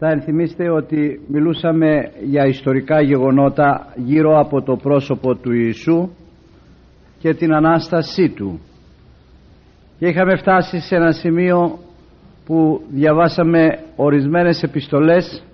[0.00, 6.08] Θα ενθυμίστε ότι μιλούσαμε για ιστορικά γεγονότα γύρω από το πρόσωπο του Ιησού
[7.18, 8.60] και την Ανάστασή Του.
[9.98, 11.78] Και είχαμε φτάσει σε ένα σημείο
[12.46, 15.44] που διαβάσαμε ορισμένες επιστολές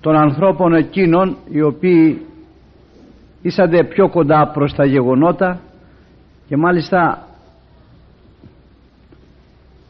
[0.00, 2.26] των ανθρώπων εκείνων οι οποίοι
[3.42, 5.60] ήσανται πιο κοντά προς τα γεγονότα
[6.48, 7.26] και μάλιστα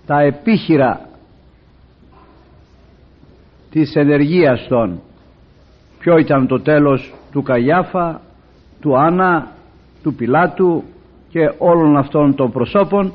[0.07, 1.09] τα επίχειρα
[3.75, 5.01] της ενεργείας των.
[5.99, 8.21] Ποιο ήταν το τέλος του Καγιάφα
[8.81, 9.53] του Άννα
[10.03, 10.83] του Πιλάτου
[11.29, 13.13] και όλων αυτών των προσώπων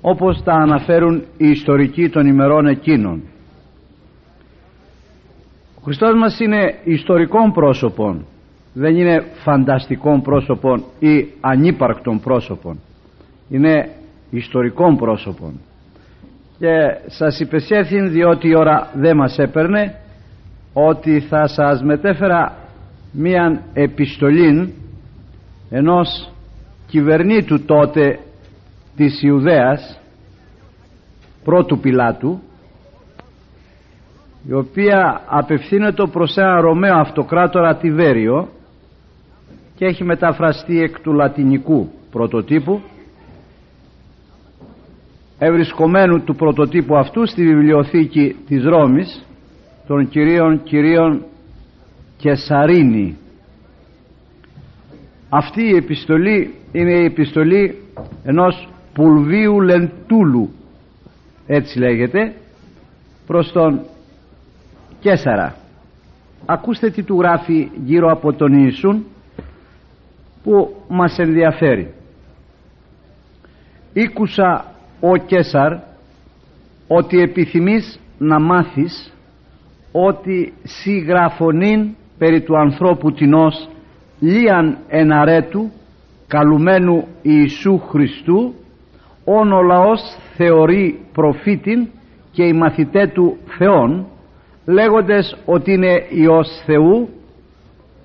[0.00, 3.22] όπως τα αναφέρουν οι ιστορικοί των ημερών εκείνων.
[5.78, 8.24] Ο Χριστός μας είναι ιστορικών πρόσωπων
[8.72, 12.78] δεν είναι φανταστικών πρόσωπων ή ανύπαρκτων πρόσωπων.
[13.48, 13.90] Είναι
[14.30, 15.60] ιστορικών πρόσωπων
[16.62, 19.94] και σας υπεσχέθην διότι η ώρα δεν μας έπαιρνε
[20.72, 22.56] ότι θα σας μετέφερα
[23.12, 24.74] μία επιστολή
[25.70, 26.32] ενός
[26.86, 28.18] κυβερνήτου τότε
[28.96, 30.00] της Ιουδαίας
[31.44, 32.40] πρώτου Πιλάτου
[34.48, 38.48] η οποία απευθύνεται προς ένα Ρωμαίο αυτοκράτορα Τιβέριο
[39.74, 42.80] και έχει μεταφραστεί εκ του λατινικού πρωτοτύπου
[45.44, 49.26] ευρισκομένου του πρωτοτύπου αυτού στη βιβλιοθήκη της Ρώμης
[49.86, 51.24] των κυρίων κυρίων
[52.16, 53.16] Κεσαρίνη.
[55.28, 57.78] Αυτή η επιστολή είναι η επιστολή
[58.24, 60.50] ενός Πουλβίου Λεντούλου
[61.46, 62.34] έτσι λέγεται
[63.26, 63.80] προς τον
[65.00, 65.56] Κέσαρα.
[66.46, 69.06] Ακούστε τι του γράφει γύρω από τον Ιησούν
[70.42, 71.94] που μας ενδιαφέρει.
[73.92, 74.71] «Ήκουσα
[75.04, 75.72] ο Κέσαρ
[76.88, 79.12] ότι επιθυμείς να μάθεις
[79.92, 83.68] ότι συγγραφωνήν περί του ανθρώπου τεινός
[84.20, 85.70] λίαν εναρέτου
[86.26, 88.54] καλουμένου Ιησού Χριστού
[89.24, 90.00] όν ο λαός
[90.36, 91.88] θεωρεί προφήτην
[92.32, 94.06] και οι μαθητέ του Θεών
[94.66, 97.08] λέγοντες ότι είναι Υιός Θεού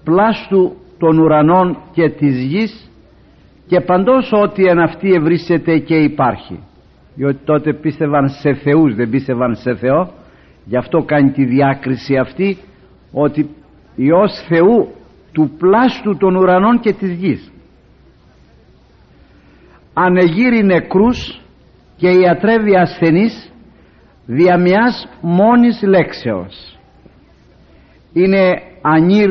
[0.03, 2.89] πλάστου των ουρανών και της γης
[3.67, 6.59] και παντός ό,τι εν αυτή ευρύσεται και υπάρχει
[7.17, 10.11] διότι τότε πίστευαν σε θεούς δεν πίστευαν σε Θεό.
[10.65, 12.57] Γι' αυτό κάνει τη διάκριση αυτή
[13.11, 13.49] ότι
[13.95, 14.91] Υιός Θεού
[15.31, 17.51] του πλάστου των ουρανών και της γης.
[19.93, 21.41] Ανεγείρει νεκρούς
[21.97, 23.51] και ιατρεύει ασθενείς
[24.25, 26.77] δια μιας μόνης λέξεως.
[28.13, 29.29] Είναι ανήρ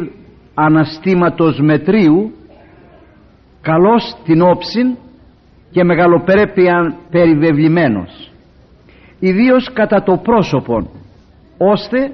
[0.55, 2.33] αναστήματος μετρίου
[3.61, 4.97] καλός την όψιν
[5.77, 8.31] και μεγαλοπερέπειαν περιβεβλημένος
[9.21, 10.89] ιδίως κατά το πρόσωπον
[11.59, 12.13] ώστε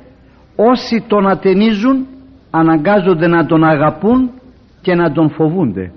[0.56, 2.06] όσοι τον ατενίζουν
[2.50, 4.30] αναγκάζονται να τον αγαπούν
[4.80, 5.92] και να τον φοβούνται.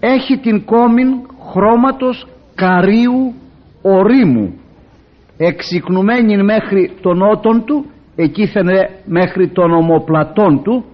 [0.00, 1.08] Έχει την κόμην
[1.50, 3.34] χρώματος καρίου
[3.82, 4.54] ορίμου
[5.36, 7.84] εξυκνουμένη μέχρι τον ότον του
[8.16, 10.84] εκείθενε μέχρι τον ομοπλατών του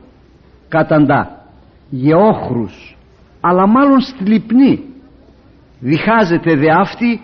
[0.69, 1.45] καταντά
[1.91, 2.96] γεόχρους
[3.49, 4.85] αλλά μάλλον στλυπνή
[5.81, 7.21] διχάζεται δε αυτή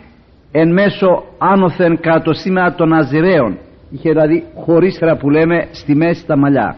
[0.53, 3.59] εν μέσω άνωθεν κάτω σήμερα των Αζηραίων
[3.91, 6.77] είχε δηλαδή χωρίστρα που λέμε στη μέση τα μαλλιά.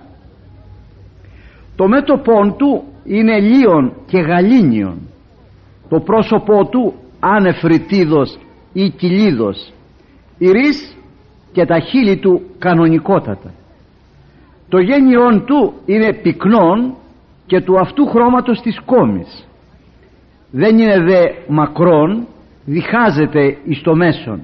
[1.77, 4.99] Το μέτωπό του είναι λίον και γαλήνιον.
[5.88, 8.38] Το πρόσωπό του άνεφριτίδος
[8.72, 9.72] ή κυλίδος
[10.38, 10.97] ηρής
[11.53, 13.53] και τα χείλη του κανονικότατα.
[14.69, 16.94] Το γένειόν του είναι πυκνόν
[17.47, 19.49] και του αυτού χρώματος της κόμης.
[20.50, 22.27] Δεν είναι δε μακρόν
[22.65, 24.41] διχάζεται εις το μέσον.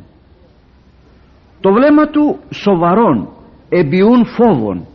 [1.61, 3.29] Το βλέμμα του σοβαρόν
[3.69, 4.87] εμπιούν φόβων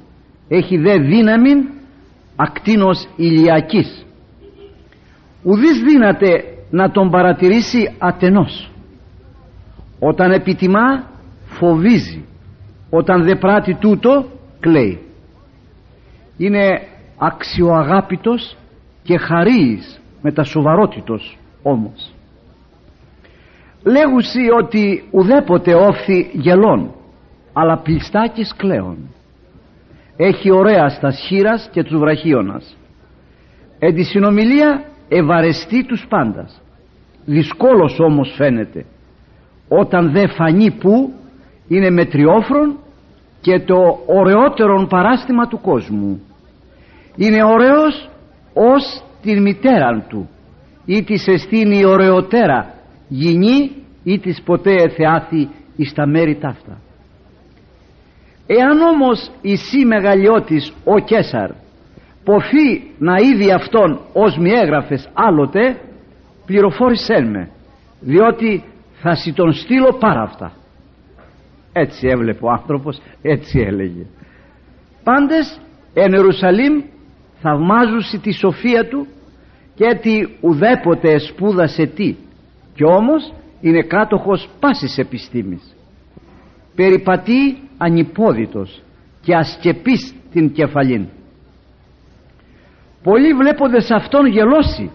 [0.48, 1.52] έχει δε δύναμη
[2.36, 4.06] ακτίνος ηλιακής.
[5.44, 8.72] Ουδής δύναται να τον παρατηρήσει ατενός.
[10.00, 11.04] Όταν επιτιμά
[11.46, 12.26] φοβίζει.
[12.90, 14.26] Όταν δεν πράττει τούτο
[14.60, 15.00] κλαίει.
[16.38, 16.82] Είναι
[17.18, 18.56] αξιοαγάπητος
[19.04, 22.14] και χαρίης με τα σοβαρότητος όμως.
[23.84, 26.92] Λέγουσι ότι ουδέποτε όφθη γελών
[27.54, 28.98] αλλά πλιστάκης κλαίων.
[30.18, 32.78] Έχει ωραία στα σχήρας και τους βραχίωνας.
[33.80, 36.62] Εν τη συνομιλία ευαρεστεί τους πάντας.
[37.26, 38.86] Δυσκόλος όμως φαίνεται.
[39.68, 41.14] Όταν δεν φανεί που
[41.68, 42.78] είναι μετριόφρον
[43.42, 46.22] και το ωραιότερον παράστημα του κόσμου
[47.16, 48.10] είναι ωραίος
[48.54, 50.30] ως την μητέραν του.
[50.86, 52.74] Ή της εστίνει ωραιοτέρα
[53.08, 53.72] γυνή
[54.04, 56.78] ή της ποτέ εθεάθη εις τα μέρη ταύτα.
[58.48, 61.52] Εάν όμως εσύ μεγαλειώτης ο Κέσαρ
[62.24, 65.78] ποθεί να είδει αυτόν ως μη έγραφες άλλοτε
[66.46, 67.50] πληροφόρησέ με
[68.00, 68.64] διότι
[69.02, 70.52] θα σι τον στείλω πάρα αυτά.
[71.74, 74.06] Έτσι έβλεπε ο άνθρωπος έτσι έλεγε.
[75.04, 75.62] Πάντες
[75.94, 76.84] εν Ιερουσαλήμ
[77.46, 79.08] θαυμάζουσι τη σοφία του
[79.76, 82.16] και ότι ουδέποτε σπούδασε τι.
[82.76, 85.76] Και όμως είναι κάτοχος πάσης επιστήμης.
[86.76, 88.82] Περιπατεί ανυπόδητος
[89.22, 91.06] και ασκεπής την κεφαλήν.
[93.04, 94.92] Πολλοί βλέπονται σε αυτόν γελώσει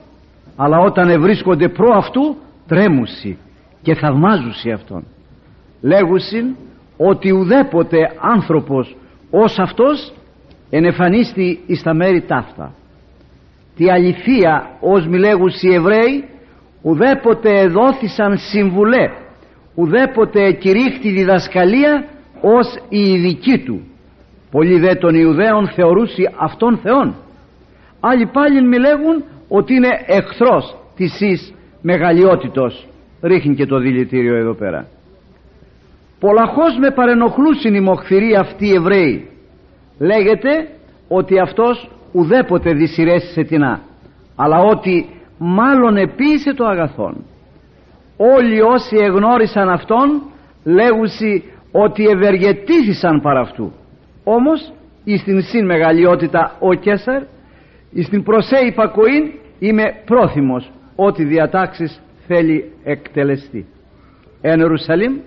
[0.56, 2.36] αλλά όταν βρίσκονται προ αυτού
[2.66, 3.38] τρέμουσι
[3.82, 5.04] και θαυμάζουσι αυτόν.
[5.80, 6.56] Λέγουσιν
[6.96, 8.96] ότι ουδέποτε άνθρωπος
[9.30, 10.12] ως αυτός
[10.70, 12.74] ενεφανίστη εις τα μέρη ταύτα.
[13.76, 16.24] Τη αληθεία ως μιλέγουσι οι Εβραίοι
[16.82, 19.10] ουδέποτε εδόθησαν συμβουλέ
[19.74, 22.04] ουδέποτε κηρύχτη διδασκαλία
[22.40, 23.80] ως η ειδική του.
[24.50, 27.14] Πολλοί δε των Ιουδαίων θεωρούσι αυτόν Θεόν.
[28.00, 32.86] Άλλοι πάλι μιλέγουν ότι είναι εχθρός της εις μεγαλειότητος.
[33.22, 34.88] Ρίχνει και το δηλητήριο εδώ πέρα.
[36.20, 39.28] Πολλαχώς με παρενοχλούσιν οι μοχθηροί αυτοί οι Εβραίοι
[40.00, 40.68] λέγεται
[41.08, 43.80] ότι αυτός ουδέποτε δυσυρέσει τεινά
[44.42, 45.08] αλλά ότι
[45.38, 47.24] μάλλον επίησε το αγαθόν.
[48.16, 50.22] Όλοι όσοι εγνώρισαν αυτόν
[50.64, 53.72] λέγουσι ότι ευεργετήθησαν παρά αυτού.
[54.24, 54.72] Όμως
[55.04, 57.22] εις την συν μεγαλειότητα ο Κέσαρ
[57.90, 63.66] εις την προσέ υπακοήν είμαι πρόθυμος ότι διατάξεις θέλει εκτελεστεί.
[64.40, 65.18] Εν Ιερουσαλήμ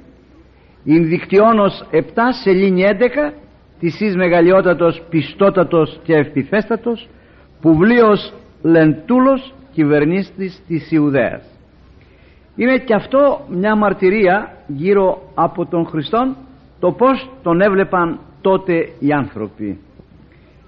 [0.83, 1.97] ειν δικτυώνος 7
[2.43, 3.33] σελήνη 11
[3.83, 7.09] της εις μεγαλειότατος πιστότατος και ευτιθέστατος
[7.62, 11.44] πουβλίος Λεντούλος κυβερνήστης της Ιουδαίας.
[12.56, 16.35] Είναι και αυτό μια μαρτυρία γύρω από τον Χριστόν
[16.80, 19.80] το πως τον έβλεπαν τότε οι άνθρωποι.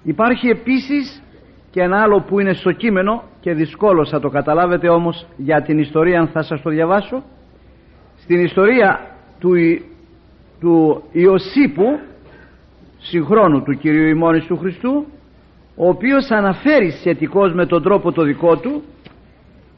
[0.02, 1.22] Υπάρχει επίσης
[1.70, 5.78] και ένα άλλο που είναι στο κείμενο και δυσκόλω θα το καταλάβετε όμως για την
[5.78, 7.22] ιστορία θα σας το διαβάσω.
[8.16, 9.00] Στην ιστορία
[9.38, 9.50] του,
[10.60, 11.98] του Ιωσήπου
[12.98, 15.06] συγχρόνου του Κυρίου ημώνης του Χριστού
[15.76, 18.82] ο οποίος αναφέρει σχετικώς με τον τρόπο το δικό του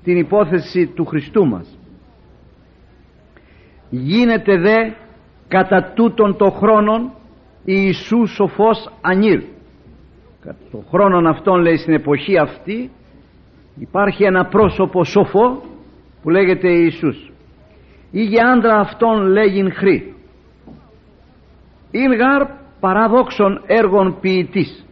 [0.05, 1.79] την υπόθεση του Χριστού μας.
[3.91, 4.91] Γίνεται δε
[5.49, 7.11] κατά τούτον το χρόνον
[7.65, 9.43] Ιησού σοφός ανήρ
[10.41, 12.91] κατά το χρόνον αυτόν λέει στην εποχή αυτή
[13.79, 15.63] υπάρχει ένα πρόσωπο σοφό
[16.23, 17.33] που λέγεται Ιησούς.
[18.11, 20.15] Ή για άντρα αυτόν λέγειν χρή
[21.91, 22.47] είναι γάρ
[22.81, 24.85] παράδοξων έργων ποιητής.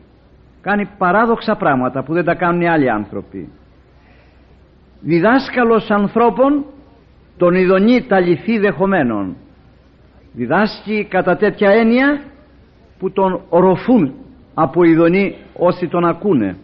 [0.60, 3.48] Κάνει παράδοξα πράγματα που δεν τα κάνουν οι άλλοι άνθρωποι.
[5.00, 6.64] Διδάσκαλος ανθρώπων
[7.36, 9.36] τον ειδονεί τα λυθή δεχομένων.
[10.32, 12.20] Διδάσκει κατά τέτοια έννοια
[12.98, 14.14] που τον οροφούν
[14.54, 16.56] από ειδονή όσοι τον ακούνε.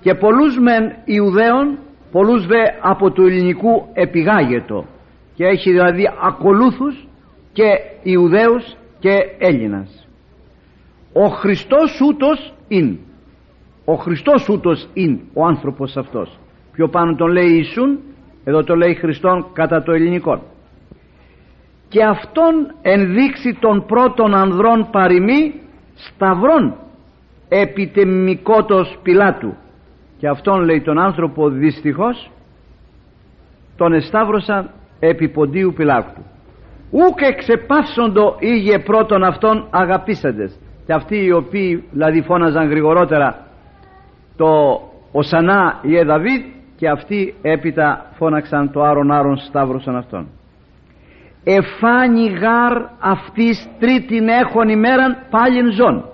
[0.00, 1.78] Και πολλούς μεν Ιουδαίων
[2.12, 4.84] πολλούς δε από του ελληνικού επιγάγετο.
[5.34, 7.06] Και έχει δηλαδή ακολούθους
[7.52, 7.64] και
[8.02, 10.08] Ιουδαίους και Έλληνας.
[11.12, 12.98] Ο Χριστός ούτως είναι
[13.84, 16.38] ο Χριστός ούτως είναι ο άνθρωπος αυτός.
[16.72, 17.98] Πιο πάνω τον λέει Ιησούν
[18.44, 20.42] εδώ το λέει Χριστόν κατά το ελληνικό.
[21.88, 25.54] Και αυτόν ενδείξει των πρώτων ανδρών παροιμή
[25.94, 26.76] σταυρών
[27.48, 29.54] επιτεμικότος πιλάτου.
[30.18, 32.30] Και αυτόν λέει τον άνθρωπο δυστυχώς
[33.76, 36.22] τον εσταύρωσαν επί ποντίου πιλάκτου
[36.92, 40.58] ούκ εξεπάυσοντο ήγε πρώτον αυτόν αγαπήσαντες.
[40.86, 43.46] Και αυτοί οι οποίοι δηλαδή φώναζαν γρηγορότερα
[44.36, 44.80] το
[45.12, 46.42] Οσανά Ιε Δαβίδ
[46.76, 50.26] και αυτοί έπειτα φώναξαν το Άρον Άρον σταύρωσαν αυτόν
[51.44, 56.04] εφάνει γάρ αυτής τρίτην έχων ημέραν πάλιν ζών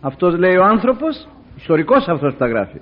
[0.00, 2.80] αυτός λέει ο άνθρωπος ιστορικός αυτός τα γράφει.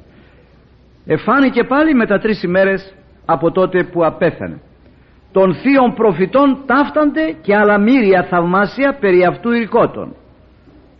[1.06, 2.94] Εφάνηκε πάλι μετά τρεις ημέρες
[3.26, 4.61] από τότε που απέθανε
[5.32, 10.14] των θείων προφητών ταύτανται και άλλα μύρια θαυμάσια περί αυτού ηρικότων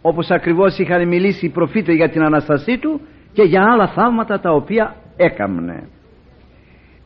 [0.03, 3.01] όπως ακριβώς είχαν μιλήσει οι προφήτες για την Αναστασή του
[3.33, 5.89] και για άλλα θαύματα τα οποία έκαμνε.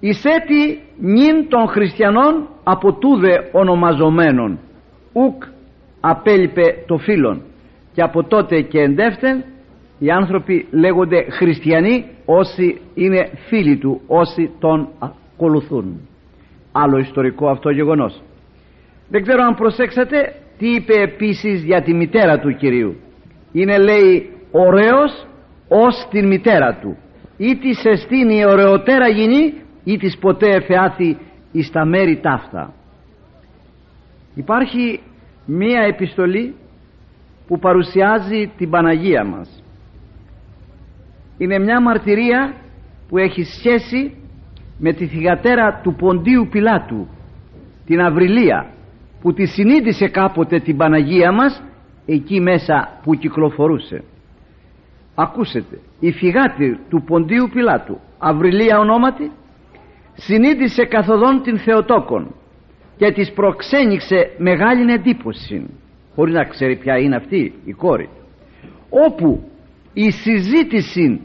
[0.01, 4.59] Εισέτη νυν των χριστιανών από τούδε ονομαζομένων.
[5.13, 5.43] Ουκ
[6.01, 7.43] απέλειπε το φίλον.
[7.93, 9.45] Και από τότε και εντεύθεν
[9.99, 16.01] οι άνθρωποι λέγονται χριστιανοί όσοι είναι φίλοι του όσοι τον ακολουθούν
[16.73, 18.23] άλλο ιστορικό αυτό γεγονός.
[19.09, 22.97] Δεν ξέρω αν προσέξατε τι είπε επίσης για τη μητέρα του Κυρίου.
[23.53, 25.27] Είναι λέει ωραίος
[25.69, 26.97] ως την μητέρα του.
[27.37, 31.17] Ή της εστίνει ωραιότερα γινή ή της ποτέ εφεάθη
[31.53, 32.73] εις τα μέρη ταύτα.
[34.35, 35.01] Υπάρχει
[35.47, 36.55] μία επιστολή
[37.47, 39.63] που παρουσιάζει την Παναγία μας.
[41.39, 42.55] Είναι μια μαρτυρία
[43.09, 44.17] που έχει σχέση
[44.79, 47.09] με τη θυγατέρα του Ποντίου Πιλάτου
[47.87, 48.67] την Αυριλία
[49.21, 51.63] που τη συνείδησε κάποτε την Παναγία μας
[52.07, 54.05] εκεί μέσα που κυκλοφορούσε.
[55.15, 59.31] Ακούσετε η φυγάτη του Ποντίου Πιλάτου Αυριλία ονόματι
[60.15, 62.35] συνείδησε καθοδόν την Θεοτόκον
[62.97, 65.67] και της προξένηξε μεγάλη εντύπωση.
[66.15, 68.09] Χωρίς να ξέρει ποια είναι αυτή η κόρη.
[69.07, 69.51] Όπου
[69.93, 71.21] η συζήτηση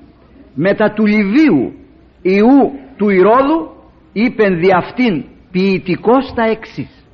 [0.54, 1.74] μετά του Λιβίου
[2.22, 3.72] Ιού του Ηρώδου
[4.14, 7.06] είπεν δι' αυτήν ποιητικός τα εξής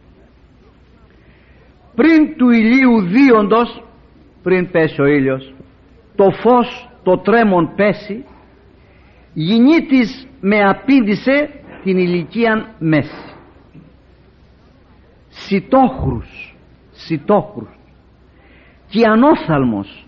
[1.95, 3.83] πριν του ηλίου δίοντος
[4.43, 5.53] πριν πέσει ο ήλιος
[6.15, 8.25] το φως το τρέμον πέσει
[9.33, 9.87] γυνή
[10.39, 11.49] με απήντησε
[11.83, 13.35] την ηλικίαν μέση.
[15.29, 16.55] Σιτόχρους
[16.91, 17.79] σιτόχρους
[18.89, 20.07] και ανώθαλμος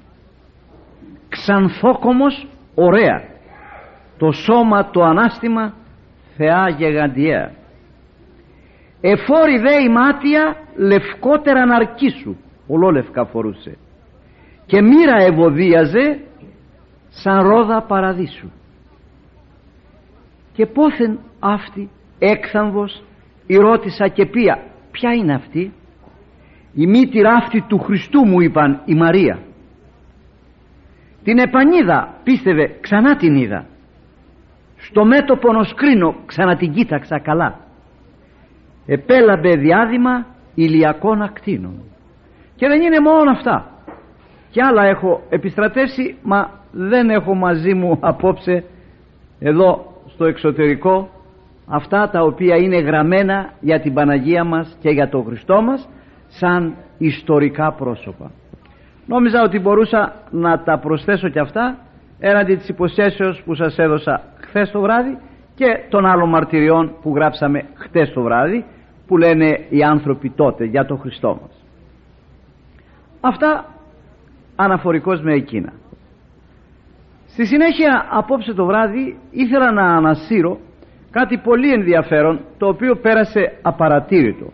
[1.29, 3.34] ξανθόκομος ωραία
[4.17, 5.73] το σώμα το ανάστημα
[6.37, 7.51] θεά γεγαντιαία.
[9.01, 11.63] Εφόρη δε η μάτια λευκότερα
[12.21, 12.37] σου.
[12.67, 13.77] Ολόλευκα φορούσε.
[14.65, 16.19] Και μοίρα ευωδίαζε
[17.09, 18.49] σαν ρόδα παραδείσου.
[20.53, 23.03] Και πόθεν αυτή έκθαμβος
[23.47, 25.73] η ρώτησα και πία ποια είναι αυτή;
[26.73, 29.39] Η μύτηρα αυτή του Χριστού μου είπαν η Μαρία
[31.25, 33.65] την επανίδα πίστευε ξανά την είδα
[34.89, 37.59] στο μέτωπο νοσκρίνο ξανά την κοίταξα καλά.
[38.85, 40.25] Επέλαμπε διάδημα
[40.55, 41.83] ηλιακών ακτίνων.
[42.55, 43.69] Και δεν είναι μόνο αυτά.
[44.49, 48.63] Και άλλα έχω επιστρατεύσει μα δεν έχω μαζί μου απόψε
[49.39, 51.09] εδώ στο εξωτερικό
[51.67, 55.89] αυτά τα οποία είναι γραμμένα για την Παναγία μας και για τον Χριστό μας
[56.27, 58.31] σαν ιστορικά πρόσωπα.
[59.07, 61.77] Νόμιζα ότι μπορούσα να τα προσθέσω και αυτά
[62.19, 64.21] έναντι της υποσχέσεως που σας έδωσα
[64.55, 65.17] χθες το βράδυ
[65.55, 68.65] και των άλλων μαρτυριών που γράψαμε χτες το βράδυ
[69.07, 71.63] που λένε οι άνθρωποι τότε για τον Χριστό μας.
[73.21, 73.65] Αυτά
[74.55, 75.73] αναφορικώς με εκείνα.
[77.27, 80.59] Στη συνέχεια απόψε το βράδυ ήθελα να ανασύρω
[81.11, 84.45] κάτι πολύ ενδιαφέρον το οποίο πέρασε απαρατήρητο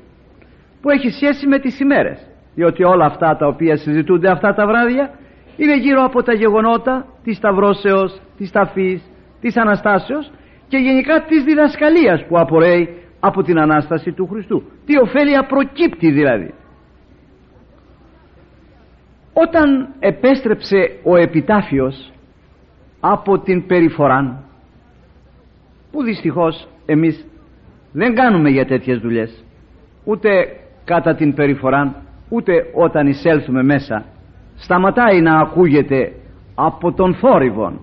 [0.81, 5.11] που έχει σχέση με τις ημέρες διότι όλα αυτά τα οποία συζητούνται αυτά τα βράδια
[5.57, 9.10] είναι γύρω από τα γεγονότα της Σταυρώσεως, της Ταφής,
[9.41, 10.31] της Αναστάσεως
[10.67, 14.63] και γενικά της διδασκαλίας που απορρέει από την Ανάσταση του Χριστού.
[14.85, 16.53] Τι ωφέλεια προκύπτει δηλαδή.
[19.33, 22.11] Όταν επέστρεψε ο επιτάφιος
[22.99, 24.43] από την περιφοράν
[25.91, 27.25] που δυστυχώς εμείς
[27.91, 29.43] δεν κάνουμε για τέτοιες δουλειές
[30.03, 30.29] ούτε
[30.85, 31.95] κατά την περιφορά
[32.29, 34.05] ούτε όταν εισέλθουμε μέσα
[34.55, 36.11] σταματάει να ακούγεται
[36.55, 37.79] από τον θόρυβον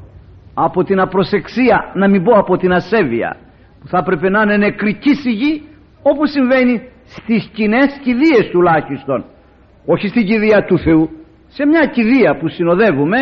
[0.65, 3.37] από την απροσεξία να μην πω από την ασέβεια
[3.81, 5.62] που θα πρέπει να είναι νεκρική σιγή
[6.03, 9.25] όπως συμβαίνει στις κοινές κηδείες τουλάχιστον.
[9.87, 11.11] Όχι στην κηδεία του Θεού.
[11.49, 13.19] Σε μια κηδεία που συνοδεύουμε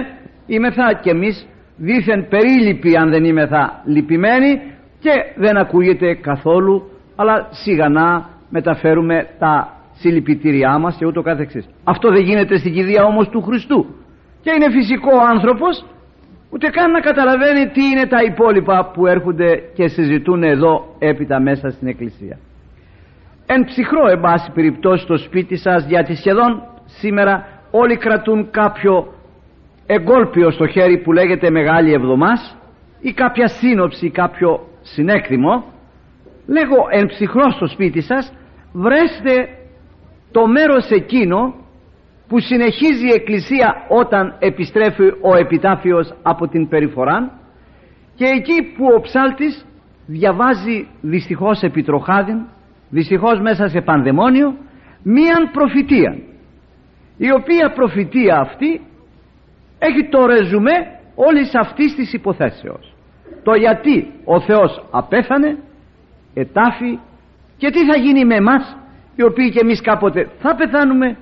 [0.47, 4.61] είμεθα κι εμείς δήθεν περίληποι αν δεν είμεθα λυπημένοι
[5.01, 11.69] και δεν ακούγεται καθόλου αλλά σιγανά μεταφέρουμε τα συλληπιτήριά μας και ούτω καθεξής.
[11.85, 13.87] Αυτό δεν γίνεται στην κηδεία όμως του Χριστού.
[14.43, 15.85] Και είναι φυσικό ο άνθρωπος
[16.51, 21.71] ούτε καν να καταλαβαίνει τι είναι τα υπόλοιπα που έρχονται και συζητούν εδώ έπειτα μέσα
[21.71, 22.39] στην εκκλησία.
[23.47, 29.15] Εν ψυχρό εν πάση περιπτώσει στο σπίτι σας γιατί σχεδόν σήμερα όλοι κρατούν κάποιο
[29.87, 32.57] εγκόλπιο στο χέρι που λέγεται Μεγάλη Εβδομάς
[33.01, 35.65] ή κάποια σύνοψη κάποιο συνέκτημο.
[36.47, 38.33] Λέγω εν ψυχρό στο σπίτι σας
[38.73, 39.49] βρέστε
[40.31, 41.55] το μέρος εκείνο
[42.29, 47.33] που συνεχίζει η εκκλησία όταν επιστρέφει ο επιτάφιος από την περιφορά
[48.15, 49.67] και εκεί που ο ψάλτης
[50.07, 52.39] διαβάζει δυστυχώς επιτροχάδιν
[52.91, 54.57] δυστυχώς μέσα σε πανδαιμόνιο
[55.03, 56.19] μίαν προφητεία
[57.17, 58.81] η οποία προφητεία αυτή
[59.79, 62.95] έχει το ρεζουμέ όλης αυτής της υποθέσεως.
[63.43, 65.59] Το γιατί ο Θεός απέθανε
[66.35, 66.99] ετάφη
[67.57, 68.77] και τι θα γίνει με εμάς
[69.17, 71.17] οι οποίοι και εμείς κάποτε θα πεθάνουμε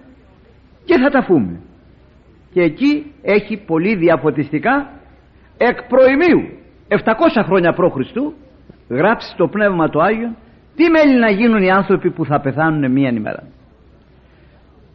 [0.85, 1.61] και θα ταφούμε
[2.53, 4.91] και εκεί έχει πολύ διαφωτιστικά
[5.57, 6.49] εκ προημίου
[6.89, 6.97] 700
[7.45, 8.17] χρόνια π.Χ.
[8.89, 10.35] γράψει το Πνεύμα του Άγιο
[10.77, 13.43] τι μέλη να γίνουν οι άνθρωποι που θα πεθάνουν μία ημέρα.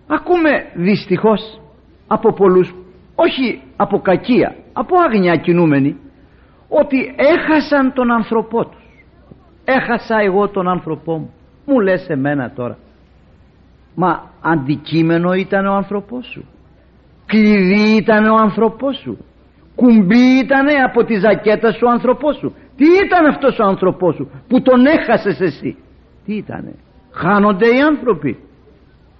[0.07, 1.61] Ακούμε δυστυχώς
[2.07, 2.75] από πολλούς
[3.15, 5.97] όχι από κακία από άγνοια κινούμενοι
[6.69, 8.83] ότι έχασαν τον άνθρωπό τους.
[9.65, 11.33] Έχασα εγώ τον άνθρωπό μου.
[11.65, 12.77] Μου λες εμένα τώρα.
[13.95, 16.45] Μα αντικείμενο ήταν ο άνθρωπός σου.
[17.25, 19.17] Κλειδί ήταν ο άνθρωπός σου.
[19.75, 22.53] Κουμπί ήταν από τη ζακέτα σου ο άνθρωπός σου.
[22.75, 25.77] Τι ήταν αυτός ο άνθρωπός σου που τον έχασες εσύ;
[26.25, 26.73] Τι ήτανε
[27.11, 28.37] χάνονται οι άνθρωποι.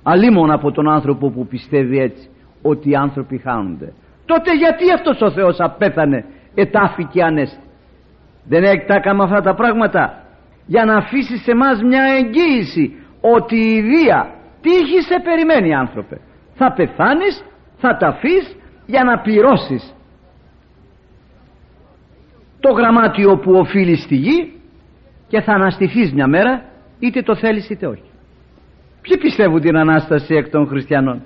[0.04, 2.30] Αλίμον από τον άνθρωπο που πιστεύει έτσι
[2.62, 3.94] ότι οι άνθρωποι χάνονται.
[4.26, 7.64] Τότε γιατί αυτός ο Θεός απέθανε ετάφηκε ανέστη;
[8.44, 10.24] Δεν έκανα αυτά τα πράγματα.
[10.66, 16.20] Για να αφήσεις σε μας μια εγγύηση ότι η βία τύχη σε περιμένει άνθρωπε;
[16.56, 17.44] Θα πεθάνεις
[17.78, 19.94] θα τα αφήσει για να πληρώσεις
[22.60, 24.54] το γραμμάτιο που οφείλεις στη γη
[25.28, 26.64] και θα αναστηθείς μια μέρα
[27.00, 28.10] είτε το θέλεις είτε όχι.
[29.02, 31.24] Ποιοι πιστεύουν την Ανάσταση εκ των χριστιανών;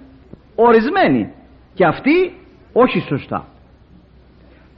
[0.55, 1.31] Ορισμένοι.
[1.73, 2.33] Και αυτοί
[2.73, 3.45] όχι σωστά.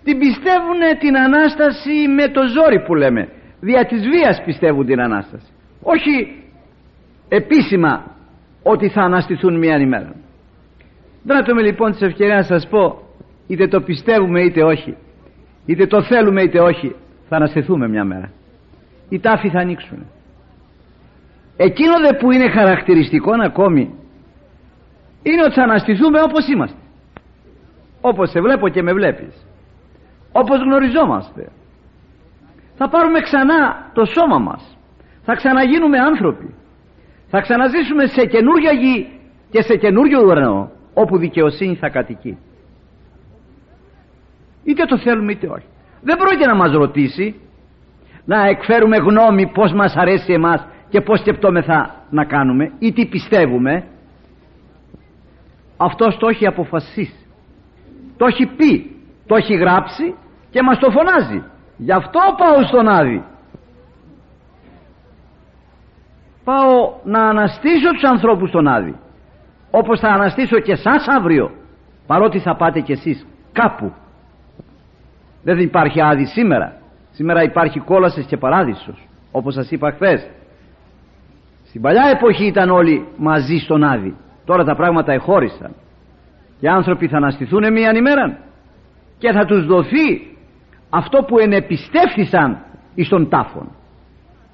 [0.04, 3.30] Την πιστεύουν την Ανάσταση με το ζόρι που λέμε.
[3.60, 5.46] Δια της βίας πιστεύουν την Ανάσταση.
[5.82, 6.44] Όχι
[7.28, 8.15] επίσημα
[8.68, 10.16] ότι θα αναστηθούν μια ημέρα
[11.24, 13.02] Δράτω με λοιπόν της ευκαιρία να σας πω
[13.48, 14.98] είτε το πιστεύουμε είτε όχι
[15.66, 16.96] είτε το θέλουμε είτε όχι
[17.30, 18.32] θα αναστηθούμε μια μέρα.
[19.10, 20.06] Οι τάφοι θα ανοίξουν.
[21.58, 23.96] Εκείνο δε που είναι χαρακτηριστικό ακόμη
[25.24, 26.78] είναι ότι θα αναστηθούμε όπως είμαστε.
[28.02, 29.46] Όπως σε βλέπω και με βλέπεις.
[30.32, 31.52] Όπως γνωριζόμαστε.
[32.78, 34.78] Θα πάρουμε ξανά το σώμα μας.
[35.24, 36.54] Θα ξαναγίνουμε άνθρωποι
[37.36, 39.08] θα ξαναζήσουμε σε καινούργια γη
[39.50, 42.38] και σε καινούριο ουρανό όπου δικαιοσύνη θα κατοικεί.
[44.64, 45.66] Είτε το θέλουμε είτε όχι.
[46.02, 47.36] Δεν πρόκειται να μας ρωτήσει
[48.26, 53.84] να εκφέρουμε γνώμη πως μας αρέσει εμάς και πως σκεπτόμεθα να κάνουμε ή τι πιστεύουμε.
[55.78, 57.26] Αυτός το έχει αποφασίσει.
[58.18, 60.16] Το έχει πει το έχει γράψει
[60.50, 61.44] και μας το φωνάζει.
[61.78, 63.24] Γι' αυτό πάω στον Άδη
[66.46, 68.96] πάω να αναστήσω τους ανθρώπους στον Άδη
[69.72, 71.52] όπως θα αναστήσω και σας αύριο
[72.08, 73.94] παρότι θα πάτε κι εσείς κάπου.
[75.44, 76.74] Δεν υπάρχει άδει σήμερα.
[77.12, 80.30] Σήμερα υπάρχει κόλασες και παράδεισος όπως σας είπα χθες.
[81.68, 84.16] στην παλιά εποχή ήταν όλοι μαζί στον άδει
[84.46, 85.72] τώρα τα πράγματα εχώρισαν.
[86.60, 88.38] Και άνθρωποι θα αναστηθούν μία ημέρα
[89.18, 90.38] και θα τους δοθεί
[90.90, 92.58] αυτό που ενεπιστεύθησαν
[92.96, 93.72] εις τον τάφον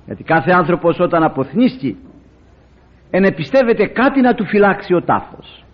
[0.05, 1.95] γιατί κάθε άνθρωπος όταν αποθνίστηκε
[3.11, 5.65] ενεπιστεύεται κάτι να του φυλάξει ο τάφος.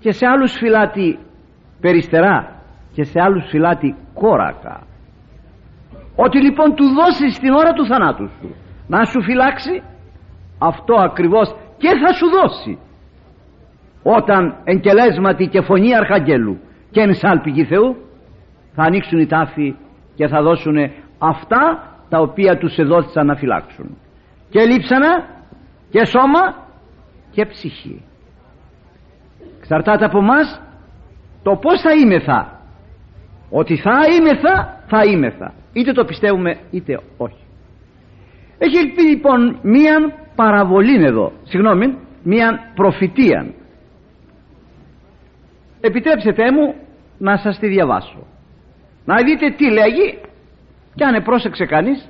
[0.00, 1.18] Και σε άλλους φυλάτει
[1.80, 4.86] περιστερά και σε άλλους φυλάτει κόρακα.
[6.16, 8.54] Ότι λοιπόν του δώσεις την ώρα του θανάτου σου
[8.86, 9.82] να σου φυλάξει
[10.58, 12.78] αυτό ακριβώς και θα σου δώσει.
[14.02, 16.58] Όταν εγκελέσματι και φωνή αρχαγγέλου
[16.90, 17.96] και ενσάλπιγη Θεού
[18.74, 19.76] θα ανοίξουν οι τάφοι
[20.14, 20.76] και θα δώσουν
[21.18, 23.96] αυτά τα οποία τους εδόθησαν να φυλάξουν.
[24.50, 25.28] Και λείψανα
[25.90, 26.66] και σώμα
[27.30, 28.02] και ψυχή.
[29.58, 30.60] Εξαρτάται από μας
[31.42, 32.60] το πως θα είμεθα
[33.50, 37.44] ότι θα είμεθα θα είμεθα είτε το πιστεύουμε είτε όχι.
[38.58, 41.32] Έχει πει λοιπόν μίαν παραβολή εδώ.
[41.42, 43.46] Συγγνώμη μίαν προφητεία
[45.80, 46.74] επιτρέψτε μου
[47.18, 48.26] να σας τη διαβάσω.
[49.04, 50.18] Να δείτε τι λέγει
[50.94, 52.08] και αν επρόσεξε κανείς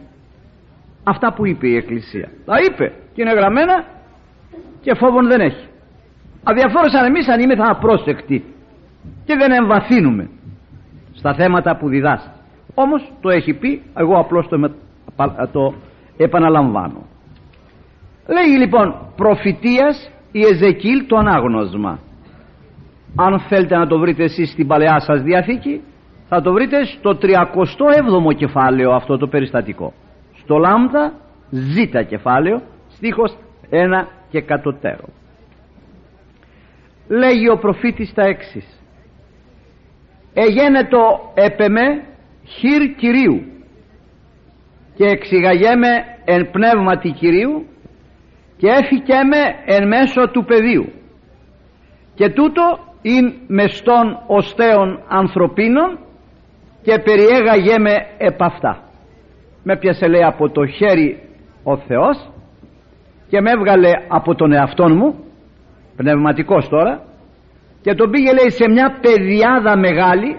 [1.04, 2.28] αυτά που είπε η Εκκλησία.
[2.44, 3.84] Τα είπε και είναι γραμμένα
[4.80, 5.66] και φόβον δεν έχει.
[6.42, 8.44] Αδιαφόρησαν εμείς αν είμαι θα απρόσεκτοι
[9.24, 10.30] και δεν εμβαθύνουμε
[11.12, 12.28] στα θέματα που διδάσκει.
[12.74, 14.72] Όμως το έχει πει εγώ απλώς το,
[15.52, 15.74] το
[16.16, 17.06] επαναλαμβάνω.
[18.26, 21.98] Λέει λοιπόν προφητείας η Εζεκίλ το ανάγνωσμα.
[23.16, 25.80] Αν θέλετε να το βρείτε εσείς στην παλαιά σας διαθήκη
[26.28, 29.92] θα το βρείτε στο 37ο κεφάλαιο αυτό το περιστατικό.
[30.34, 31.12] Στο λάμδα
[31.50, 33.36] ζήτα κεφάλαιο στίχος
[33.70, 35.08] ένα και κατωτέρω.
[37.08, 38.80] Λέγει ο προφήτης τα έξις.
[40.34, 42.04] Εγένετο έπεμε
[42.44, 43.42] χειρ Κυρίου
[44.94, 45.88] και εξηγαγέμε
[46.24, 47.66] εν πνεύματι Κυρίου
[48.56, 50.92] και έφηκέμε εν μέσω του πεδίου.
[52.14, 55.98] Και τούτο ειν μεστών οστέων ανθρωπίνων
[56.84, 58.78] και περιέγαγέμε επ' αυτά.
[59.62, 61.22] Με πιασε λέει από το χέρι
[61.62, 62.30] ο Θεός
[63.28, 65.24] και με έβγαλε από τον εαυτό μου
[65.96, 67.02] πνευματικός τώρα
[67.82, 70.36] και τον πήγε λέει σε μια παιδιάδα μεγάλη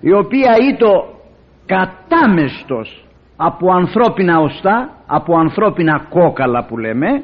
[0.00, 1.20] η οποία ήτο
[1.66, 7.22] κατάμεστος από ανθρώπινα οστά από ανθρώπινα κόκαλα που λέμε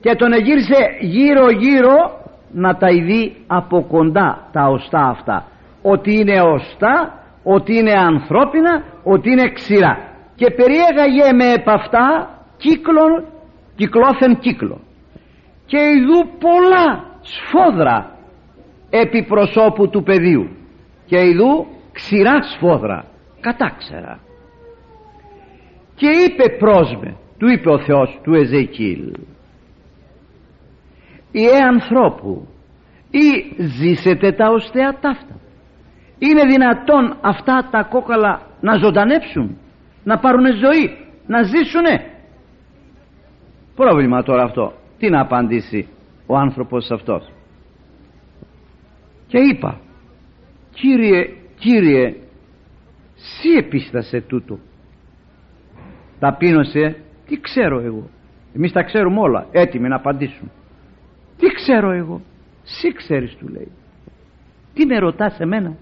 [0.00, 5.44] και τον εγύρισε γύρω γύρω να τα ειδεί από κοντά τα οστά αυτά
[5.92, 9.98] ότι είναι οστά ότι είναι ανθρώπινα ότι είναι ξηρά.
[10.34, 13.24] Και περιέγαγε με επ' αυτά κύκλων
[13.76, 14.80] κυκλώθεν κύκλο
[15.66, 18.16] και ειδού πολλά σφόδρα
[18.90, 20.48] επί προσώπου του πεδίου.
[21.06, 23.04] Και ειδού ξηρά σφόδρα
[23.40, 24.20] κατάξερα.
[25.94, 29.12] Και είπε πρόσμε του είπε ο Θεός του Εζεκίλ
[31.32, 32.48] «Ιε ανθρώπου
[33.10, 35.40] ή ζήσετε τα οστέα ταύτα
[36.18, 39.58] είναι δυνατόν αυτά τα κόκαλα να ζωντανέψουν
[40.04, 40.96] να πάρουν ζωή
[41.26, 42.04] να ζήσουνε.
[43.74, 44.72] Πρόβλημα τώρα αυτό.
[44.98, 45.88] Τι να απαντήσει
[46.26, 47.30] ο άνθρωπος αυτός.
[49.26, 49.80] Και είπα
[50.72, 52.16] Κύριε Κύριε
[53.14, 54.58] Σύ επίστασε τούτο
[56.18, 56.96] ταπείνωσε
[57.26, 58.08] τι ξέρω εγώ
[58.56, 60.50] εμείς τα ξέρουμε όλα έτοιμοι να απαντήσουμε.
[61.38, 62.20] Τι ξέρω εγώ
[62.62, 63.70] Σύ ξέρεις του λέει.
[64.74, 65.76] Τι με ρωτάς εμένα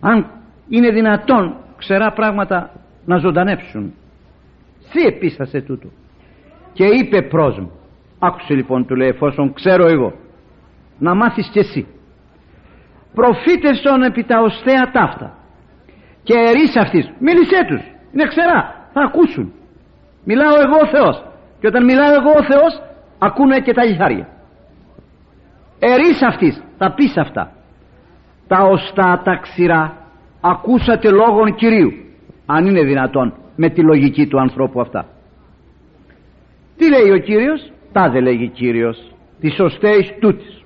[0.00, 0.26] αν
[0.68, 2.70] είναι δυνατόν ξερά πράγματα
[3.04, 3.94] να ζωντανέψουν.
[4.88, 5.88] Σύ επίστασε τούτο.
[6.72, 7.70] Και είπε προς μου
[8.18, 10.12] άκουσε λοιπόν του λέει εφόσον ξέρω εγώ
[10.98, 11.86] να μάθεις κι εσύ.
[13.14, 15.36] Προφήτεσον επί τα οστέα ταύτα
[16.22, 17.12] και ερείς αυτής.
[17.18, 17.80] Μίλησέ τους
[18.12, 19.52] είναι ξερά θα ακούσουν.
[20.24, 21.24] Μιλάω εγώ ο Θεός
[21.60, 22.82] και όταν μιλάω εγώ ο Θεός
[23.18, 24.28] ακούνε και τα λιθάρια.
[25.78, 27.55] Ερείς αυτής θα πεις αυτά
[28.46, 29.96] τα οστά τα ξηρά
[30.40, 31.92] ακούσατε λόγων Κυρίου
[32.46, 35.06] αν είναι δυνατόν με τη λογική του ανθρώπου αυτά.
[36.76, 40.64] Τι λέει ο Κύριος; Τάδε λέγει Κύριος τις σωστές τούτης.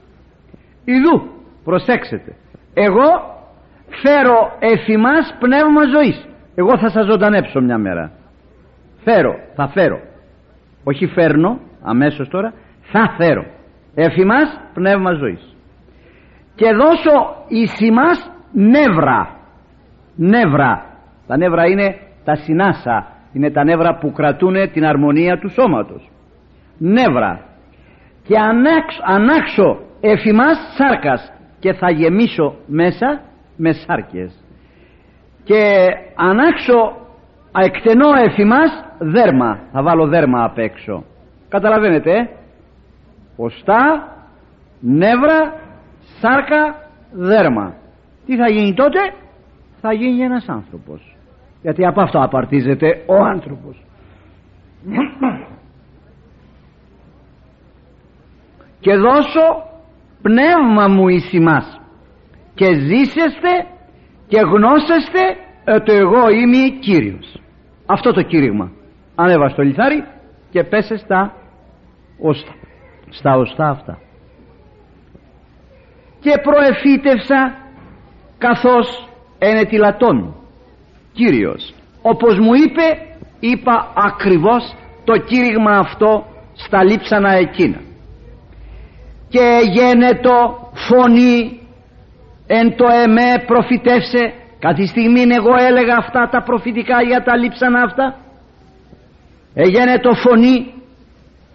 [0.84, 1.22] Ιδού
[1.64, 2.34] προσέξτε
[2.74, 3.38] εγώ
[3.88, 6.28] φέρω εφημάς πνεύμα ζωής.
[6.54, 8.12] Εγώ θα σας ζωντανέψω μια μέρα.
[9.04, 10.00] Φέρω, θα φέρω.
[10.84, 13.44] Όχι φέρνω αμέσως τώρα θα φέρω.
[13.94, 15.56] Εφημάς πνεύμα ζωής
[16.60, 17.72] και δώσω εις
[18.52, 19.36] νεύρα.
[20.16, 20.84] Νεύρα.
[21.26, 23.06] Τα νεύρα είναι τα συνάσα.
[23.32, 26.10] Είναι τα νεύρα που κρατούν την αρμονία του σώματος.
[26.78, 27.40] Νεύρα.
[28.22, 33.20] Και ανάξω, ανάξω εφημάς σάρκας και θα γεμίσω μέσα
[33.56, 34.44] με σάρκες.
[35.44, 36.96] Και ανάξω
[37.64, 39.58] εκτενώ εφημάς δέρμα.
[39.72, 41.04] Θα βάλω δέρμα απ' έξω.
[41.48, 42.28] Καταλαβαίνετε ε;
[43.36, 44.08] οστά
[44.80, 45.59] νεύρα
[46.20, 47.74] σάρκα δέρμα.
[48.26, 48.98] Τι θα γίνει τότε;
[49.80, 51.16] Θα γίνει ένας άνθρωπος.
[51.62, 53.84] Γιατί από αυτό απαρτίζεται ο άνθρωπος.
[58.80, 59.46] Και δώσω
[60.22, 61.80] πνεύμα μου εις ημάς.
[62.54, 63.66] Και ζήσεστε
[64.26, 65.22] και γνώσεστε
[65.76, 67.40] ότι εγώ είμαι Κύριος.
[67.86, 68.70] Αυτό το κήρυγμα.
[69.14, 70.04] Ανέβα στο λιθάρι
[70.50, 71.32] και πέσε στα
[72.18, 72.52] οστά.
[73.08, 73.98] Στα οστά αυτά
[76.20, 77.56] και προεφήτευσα
[78.38, 80.34] καθώς ενετιλατών
[81.12, 82.82] Κύριος όπως μου είπε
[83.40, 87.80] είπα ακριβώς το κήρυγμα αυτό στα λείψανα εκείνα.
[89.28, 91.60] Και γένετο φωνή
[92.46, 98.16] εν το εμέ προφητεύσε κάτι στιγμή εγώ έλεγα αυτά τα προφητικά για τα λείψανα αυτά
[99.54, 100.74] έγινε το φωνή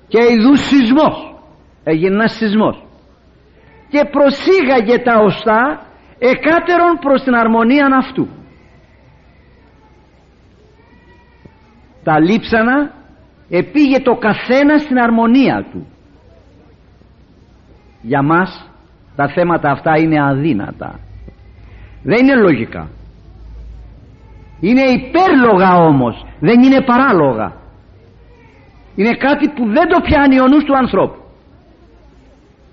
[0.07, 1.35] και ειδούς σεισμός.
[1.83, 2.84] Έγινε ένας σεισμός
[3.89, 5.85] και προσήγαγε τα οστά
[6.19, 8.27] εκάτερον προς την αρμονία αυτού.
[12.03, 12.91] Τα λείψανα
[13.49, 15.87] επήγε το καθένας στην αρμονία του.
[18.01, 18.69] Για μας
[19.15, 20.99] τα θέματα αυτά είναι αδύνατα.
[22.03, 22.89] Δεν είναι λογικά.
[24.59, 26.25] Είναι υπέρλογα όμως.
[26.39, 27.53] Δεν είναι παράλογα.
[28.95, 31.24] Είναι κάτι που δεν το πιάνει ο νους του ανθρώπου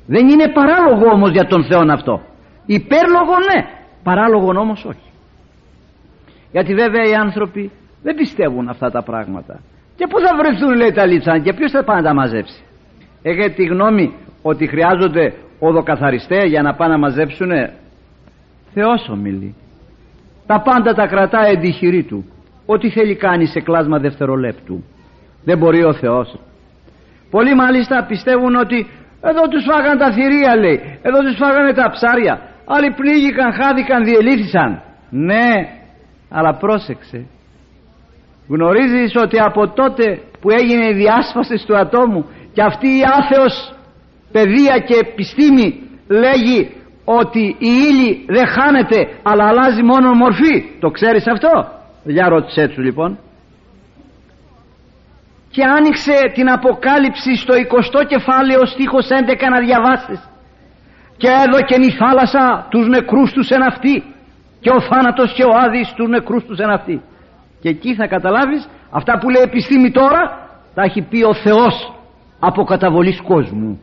[0.07, 2.21] δεν είναι παράλογο όμως για τον Θεό αυτό.
[2.67, 3.67] Υπέρλογο ναι.
[4.03, 5.11] Παράλογο όμως όχι.
[6.53, 7.71] Γιατί βέβαια οι άνθρωποι
[8.03, 9.61] δεν πιστεύουν αυτά τα πράγματα.
[9.97, 12.63] Και πού θα βρεθούν λέει τα λίτσανα και ποιος θα πάει να τα μαζέψει.
[13.23, 17.73] Έχετε τη γνώμη ότι χρειάζονται οδοκαθαριστές για να πάνε να μαζέψουνε;
[18.75, 19.55] Θεός ομιλεί.
[20.47, 22.25] Τα πάντα τα κρατάει εντυχηρή του.
[22.67, 24.85] Ό,τι θέλει κάνει σε κλάσμα δευτερολέπτου.
[25.45, 26.39] Δεν μπορεί ο Θεός.
[27.31, 28.87] Πολλοί μάλιστα πιστεύουν ότι
[29.31, 30.99] εδώ τους φάγαν τα θηρία λέει.
[31.03, 32.41] Εδώ τους φάγανε τα ψάρια.
[32.67, 34.83] Άλλοι πνίγηκαν, χάθηκαν, διελήθησαν.
[35.11, 35.51] Ναι
[36.33, 37.27] αλλά πρόσεξε.
[38.49, 43.75] Γνωρίζεις ότι από τότε που έγινε η διάσπαση του ατόμου και αυτή η άθεος
[44.33, 50.65] παιδεία και επιστήμη λέγει ότι η ύλη δεν χάνεται αλλά αλλάζει μόνο μορφή.
[50.81, 51.69] Το ξέρεις αυτό;
[52.05, 53.19] Για ρώτησέ τους λοιπόν
[55.55, 60.21] και άνοιξε την Αποκάλυψη στο 20ο κεφάλαιο στίχος 11 να διαβάσεις.
[61.17, 63.95] Και έδωκε η θάλασσα τους νεκρούς τους εν αυτή
[64.61, 67.03] και ο θάνατος και ο άδης τους νεκρούς τους εν αυτή
[67.63, 70.21] και εκεί θα καταλάβεις αυτά που λέει επιστήμη τώρα
[70.75, 71.93] τα έχει πει ο Θεός
[72.39, 73.81] αποκαταβολής κόσμου.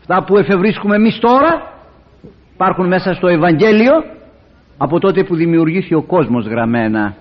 [0.00, 1.72] Αυτά που εφευρίσκουμε εμείς τώρα
[2.54, 3.92] υπάρχουν μέσα στο Ευαγγέλιο
[4.78, 7.14] από τότε που δημιουργήθηκε ο κόσμος γραμμένα.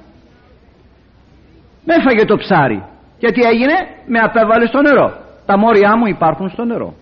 [1.85, 2.83] Με έφαγε το ψάρι
[3.21, 5.07] και τι έγινε; Με απέβαλε στο νερό.
[5.45, 6.93] Τα μόρια μου υπάρχουν στο νερό.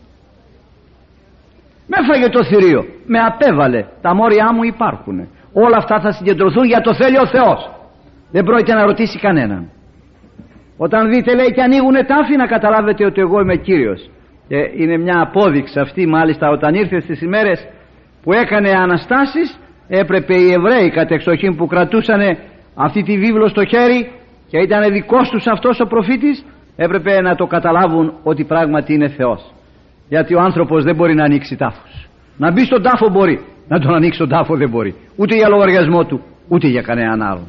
[1.88, 2.86] Με έφαγε το θηρίο.
[3.06, 3.86] Με απέβαλε.
[4.02, 5.28] Τα μόρια μου υπάρχουν
[5.64, 7.72] όλα αυτά θα συγκεντρωθούν για το θέλει ο Θεός.
[8.32, 9.70] Δεν πρόκειται να ρωτήσει κανέναν.
[10.78, 14.10] Όταν δείτε λέει και ανοίγουν τάφη να καταλάβετε ότι εγώ είμαι Κύριος.
[14.48, 17.68] Και είναι μια απόδειξη αυτή μάλιστα όταν ήρθε στις ημέρες
[18.24, 22.22] που έκανε Αναστάσεις έπρεπε οι Εβραίοι κατεξοχήν που κρατούσαν
[22.76, 24.12] αυτή τη βίβλο στο χέρι
[24.48, 29.54] και ήταν δικός τους αυτός ο προφήτης έπρεπε να το καταλάβουν ότι πράγματι είναι Θεός.
[30.10, 32.10] Γιατί ο άνθρωπος δεν μπορεί να ανοίξει τάφους.
[32.38, 34.96] Να μπει στον τάφο μπορεί να τον ανοίξει τον τάφο δεν μπορεί.
[35.16, 37.48] Ούτε για λογαριασμό του ούτε για κανέναν άλλον.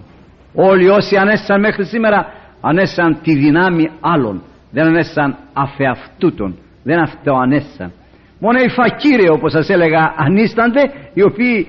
[0.55, 2.27] Όλοι όσοι ανέστησαν μέχρι σήμερα
[2.61, 4.43] ανέστησαν τη δυνάμει άλλων.
[4.71, 6.57] Δεν ανέστησαν αφεαυτούτων.
[6.83, 7.93] Δεν αυτοανέστησαν
[8.39, 10.81] μόνο οι φακύρε όπως σας έλεγα ανίστανται
[11.15, 11.67] οι οποίοι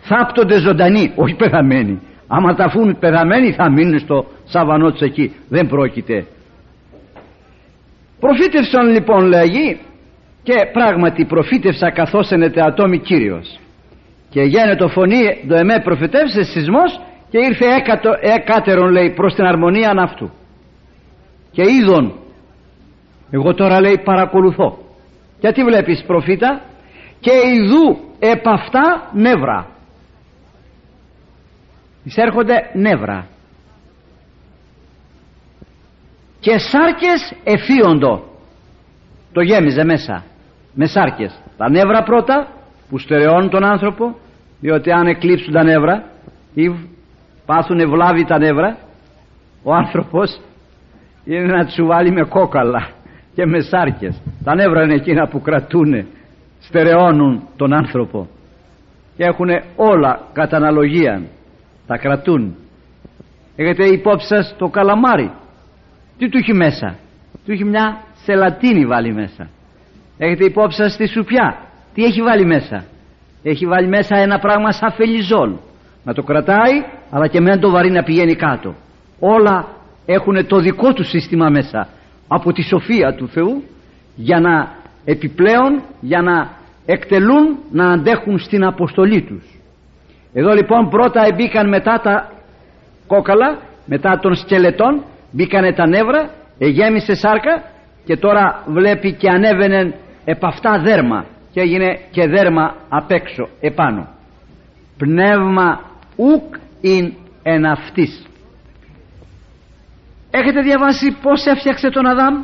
[0.00, 2.00] θάπτονται ζωντανοί όχι πεθαμένοι.
[2.28, 6.26] Άμα τα φούν πεθαμένοι θα μείνουν στο σαβανό τους εκεί δεν πρόκειται.
[8.20, 9.80] Προφήτευσαν λοιπόν λέγει
[10.42, 13.58] και πράγματι προφήτευσα καθώς ενεται ατόμι Κύριος.
[14.30, 19.94] Και γένετο φωνή το εμέ προφητεύσες σεισμός και ήρθε έκατο, έκατερον λέει προς την αρμονία
[19.96, 20.30] αυτού
[21.52, 22.12] και είδον
[23.30, 24.78] εγώ τώρα λέει παρακολουθώ.
[25.40, 26.60] Γιατί βλέπεις προφήτα;
[27.20, 29.66] Και ειδού επ' αυτά νεύρα.
[32.04, 33.26] Εισέρχονται νεύρα
[36.42, 38.22] και σάρκες εφίοντο.
[39.32, 40.24] Το γέμιζε μέσα
[40.74, 41.40] με σάρκες.
[41.56, 42.48] Τα νεύρα πρώτα
[42.88, 44.16] που στερεώνουν τον άνθρωπο
[44.60, 46.04] διότι αν εκλείψουν τα νεύρα
[46.54, 46.74] ή
[47.46, 48.76] πάθουν ευλάβει τα νεύρα
[49.62, 50.40] ο άνθρωπος
[51.24, 52.88] είναι να τους βάλει με κόκαλα
[53.34, 54.22] και με σάρκες.
[54.44, 56.06] Τα νεύρα είναι εκείνα που κρατούν
[56.60, 58.28] στερεώνουν τον άνθρωπο.
[59.16, 61.22] Και έχουν όλα κατά αναλογία
[61.86, 62.56] τα κρατούν.
[63.56, 65.30] Έχετε υπόψη σας το καλαμάρι;
[66.22, 66.98] Τι του έχει μέσα;
[67.44, 69.48] Του έχει μια σελατίνη βάλει μέσα.
[70.18, 71.56] Έχετε υπόψη σας τη σουπιά;
[71.94, 72.84] Τι έχει βάλει μέσα;
[73.42, 75.52] Έχει βάλει μέσα ένα πράγμα σαν φελιζόλ
[76.04, 76.72] να το κρατάει
[77.10, 78.74] αλλά και με το βαρύ να πηγαίνει κάτω.
[79.18, 79.68] Όλα
[80.06, 81.88] έχουν το δικό του σύστημα μέσα
[82.28, 83.62] από τη σοφία του Θεού
[84.16, 84.68] για να
[85.04, 86.50] επιπλέον για να
[86.86, 89.44] εκτελούν να αντέχουν στην αποστολή τους.
[90.32, 92.32] Εδώ λοιπόν πρώτα μπήκαν μετά τα
[93.06, 97.62] κόκαλα μετά των σκελετών μπήκανε τα νεύρα εγέμισε σάρκα
[98.04, 104.08] και τώρα βλέπει και ανέβαινε επ' αυτά δέρμα και έγινε και δέρμα απ' έξω επάνω.
[104.98, 105.80] Πνεύμα
[106.16, 108.26] ουκ ειν εν αυτής.
[110.30, 112.34] Έχετε διαβάσει πως έφτιαξε τον Αδάμ;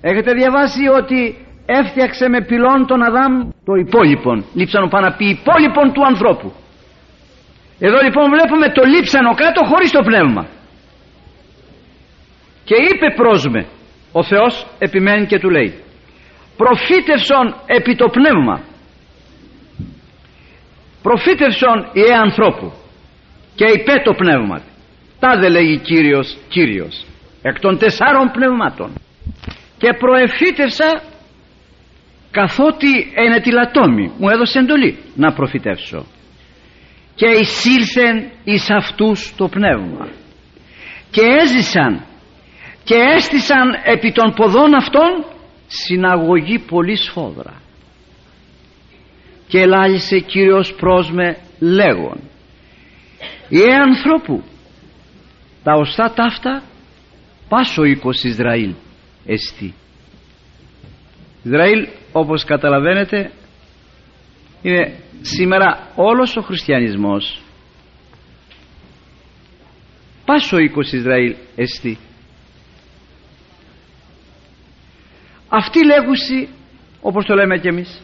[0.00, 4.44] Έχετε διαβάσει ότι έφτιαξε με πυλών τον Αδάμ; Το υπόλοιπον.
[4.54, 6.52] Λείψανο πάνω να πει υπόλοιπον του ανθρώπου.
[7.78, 10.46] Εδώ λοιπόν βλέπουμε το λείψανο κάτω χωρίς το πνεύμα
[12.64, 13.66] και είπε πρόσμε
[14.12, 15.74] ο Θεός επιμένει και του λέει
[16.56, 18.60] προφήτευσον επί το πνεύμα
[21.02, 22.72] προφήτευσον η ανθρώπου
[23.54, 24.62] και υπέ το πνεύμα
[25.18, 27.04] τάδε λέγει Κύριος Κύριος
[27.48, 28.92] εκ των τεσσάρων πνευμάτων.
[29.78, 31.02] Και προεφήτευσα
[32.30, 36.06] καθότι είναι τη λατόμη μου έδωσε εντολή να προφητεύσω.
[37.14, 40.08] Και εισήλθεν εις αυτούς το πνεύμα.
[41.10, 42.04] Και έζησαν
[42.84, 45.24] και έστησαν επί των ποδών αυτών
[45.66, 47.62] συναγωγή πολύ σφόδρα
[49.48, 52.20] και ελάλησε Κύριος πρόσμε λέγον
[53.48, 54.42] «Ιε ανθρώπου
[55.62, 56.62] τα οστά ταύτα
[57.48, 58.74] πάσο οίκος Ισραήλ
[59.26, 59.74] εστί».
[61.42, 63.30] Ισραήλ όπως καταλαβαίνετε
[64.62, 67.42] είναι σήμερα όλος ο χριστιανισμός
[70.24, 71.98] πάσο οίκος Ισραήλ εστί.
[75.56, 76.48] Αυτή λέγουση
[77.00, 78.02] όπως το λέμε κι εμείς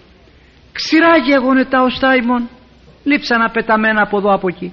[0.72, 2.48] ξηρά γεγονε τα οστά ημών
[3.04, 4.72] λείψανα πεταμένα από εδώ από εκεί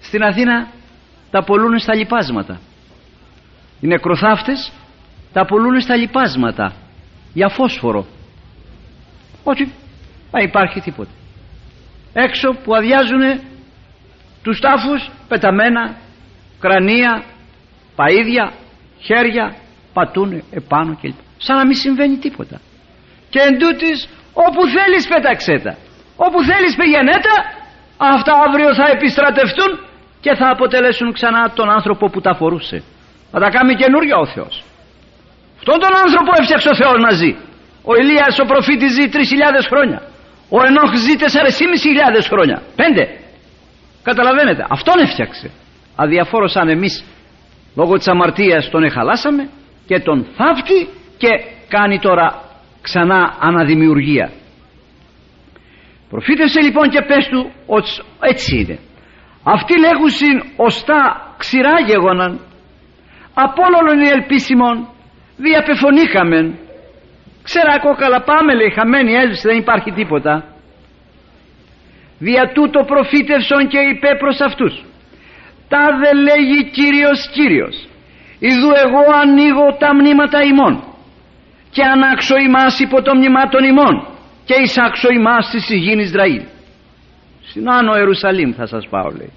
[0.00, 0.68] στην Αθήνα
[1.30, 2.60] τα πολλούν στα λιπάσματα
[3.80, 4.72] οι νεκροθάφτες
[5.32, 6.72] τα πολλούν στα λιπάσματα
[7.32, 8.06] για φόσφορο.
[9.44, 9.72] Όχι
[10.30, 11.10] δεν υπάρχει τίποτα.
[12.12, 13.40] Έξω που αδειάζουν
[14.42, 15.96] τους τάφους πεταμένα
[16.60, 17.24] κρανία
[17.96, 18.52] παΐδια
[18.98, 19.56] χέρια
[19.92, 22.60] πατούν επάνω κλπ σαν να μην συμβαίνει τίποτα
[23.30, 23.54] και εν
[24.32, 25.76] όπου θέλεις πέταξέ τα
[26.16, 27.36] όπου θέλεις πηγαίνε τα
[27.96, 29.70] αυτά αύριο θα επιστρατευτούν
[30.20, 32.82] και θα αποτελέσουν ξανά τον άνθρωπο που τα φορούσε
[33.32, 34.64] θα τα κάνει καινούργια ο Θεός
[35.60, 37.32] Αυτόν τον άνθρωπο έφτιαξε ο Θεός να ζει.
[37.90, 39.18] Ο Ηλίας ο προφήτης ζει 3.000
[39.70, 40.00] χρόνια.
[40.56, 42.62] Ο Ενόχ ζει 4.500 χρόνια.
[42.76, 43.04] Πέντε.
[44.02, 44.66] Καταλαβαίνετε.
[44.68, 45.50] Αυτόν έφτιαξε.
[45.96, 47.04] Αδιαφόρος αν εμείς
[47.76, 49.48] λόγω της αμαρτίας τον εχαλάσαμε
[49.86, 51.28] και τον θαύτη και
[51.68, 52.42] κάνει τώρα
[52.82, 54.30] ξανά αναδημιουργία.
[56.10, 58.78] Προφήτευσε λοιπόν και πες του ότι έτσι είναι.
[59.42, 62.40] Αυτοί λέγουσιν οστά ξηρά γεγοναν
[63.34, 64.88] από όλων οι ελπίσιμων
[65.36, 66.58] διαπεφωνήκαμεν
[67.42, 70.44] ξέρα κόκαλα πάμε λέει χαμένη έλυση δεν υπάρχει τίποτα
[72.18, 74.84] δια τούτο προφήτευσον και είπε προς αυτούς
[75.68, 77.76] τα δε λέγει Κύριος Κύριος
[78.38, 80.87] Ιδού εγώ ανοίγω τα μνήματα ημών
[81.70, 84.06] και ανάξω ημάς υπό το μνημά των ημών
[84.44, 86.42] και εισάξω ημάς στη γη Ισραήλ.
[87.50, 89.32] Στην Άνω Ιερουσαλήμ θα σας πάω λέει.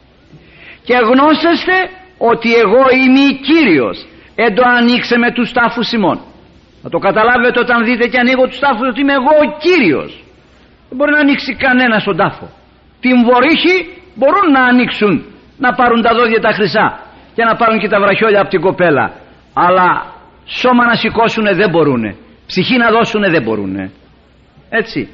[0.84, 1.76] Και γνώσεστε
[2.18, 6.20] ότι εγώ είμαι Κύριος εν το ανοίξε με τους τάφους ημών.
[6.82, 10.24] Θα το καταλάβετε όταν δείτε και ανοίγω τους τάφους ότι είμαι εγώ ο Κύριος.
[10.90, 12.50] Δεν μπορεί να ανοίξει κανένας στον τάφο.
[13.00, 13.76] Την βορύχη
[14.16, 15.26] μπορούν να ανοίξουν
[15.58, 17.00] να πάρουν τα δόντια τα χρυσά
[17.36, 19.14] και να πάρουν και τα βραχιόλια από την κοπέλα.
[19.54, 20.11] Αλλά
[20.46, 22.04] σώμα να σηκώσουν δεν μπορούν
[22.46, 23.92] ψυχή να δώσουν δεν μπορούν
[24.70, 25.10] έτσι.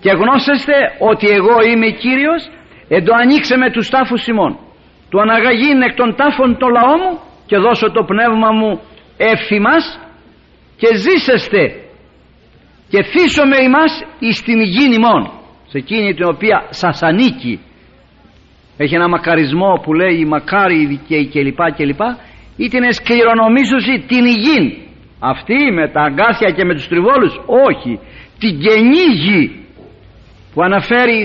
[0.00, 2.42] Και γνώσεστε ότι εγώ είμαι Κύριος
[2.88, 4.58] εν το ανοίξε με τους τάφους ημών.
[5.10, 8.80] Του αναγαγήν εκ των τάφων το λαό μου και δώσω το πνεύμα μου
[9.16, 10.00] ευθυμάς
[10.76, 11.62] και ζήσεστε
[12.88, 15.30] και θύσω με ημάς εις την υγιήν ημών
[15.68, 17.60] σε εκείνη την οποία σας ανήκει.
[18.76, 22.00] Έχει ένα μακαρισμό που λέει μακάρι οι δικαίοι κλπ κλπ
[22.62, 24.66] ή την εσκληρονομήσωση την υγιήν.
[25.18, 27.34] Αυτή με τα αγκάθια και με τους τριβόλους
[27.68, 27.92] όχι.
[28.38, 29.42] Την καινή γη
[30.54, 31.22] που αναφέρει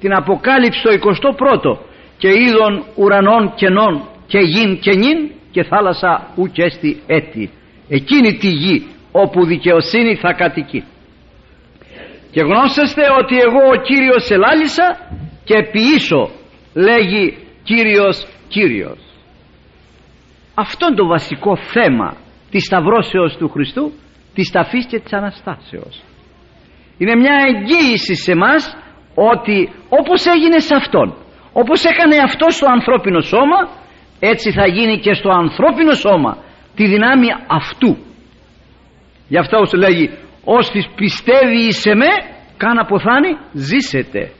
[0.00, 1.78] την Αποκάλυψη το 21ο
[2.18, 7.50] και είδων ουρανών κενών και γην και νυν και θάλασσα ουκέστη έτη.
[7.88, 10.84] Εκείνη τη γη όπου δικαιοσύνη θα κατοικεί.
[12.30, 14.86] Και γνώσεστε ότι εγώ ο Κύριος ελάλησα
[15.44, 16.30] και ποιήσω
[16.74, 19.09] λέγει Κύριος Κύριος
[20.60, 22.16] αυτό το βασικό θέμα
[22.50, 23.92] της σταυρώσεως του Χριστού
[24.34, 26.02] της ταφής και της Αναστάσεως.
[26.98, 28.76] Είναι μια εγγύηση σε μας
[29.14, 31.14] ότι όπως έγινε σε Αυτόν
[31.52, 33.68] όπως έκανε αυτός στο ανθρώπινο σώμα
[34.20, 36.36] έτσι θα γίνει και στο ανθρώπινο σώμα
[36.76, 37.96] τη δυνάμει αυτού.
[39.28, 40.10] Γι' αυτό όσο λέγει
[40.44, 42.06] «Ώστις πιστεύει σε με
[42.56, 44.30] καν αποθάνει ζήσετε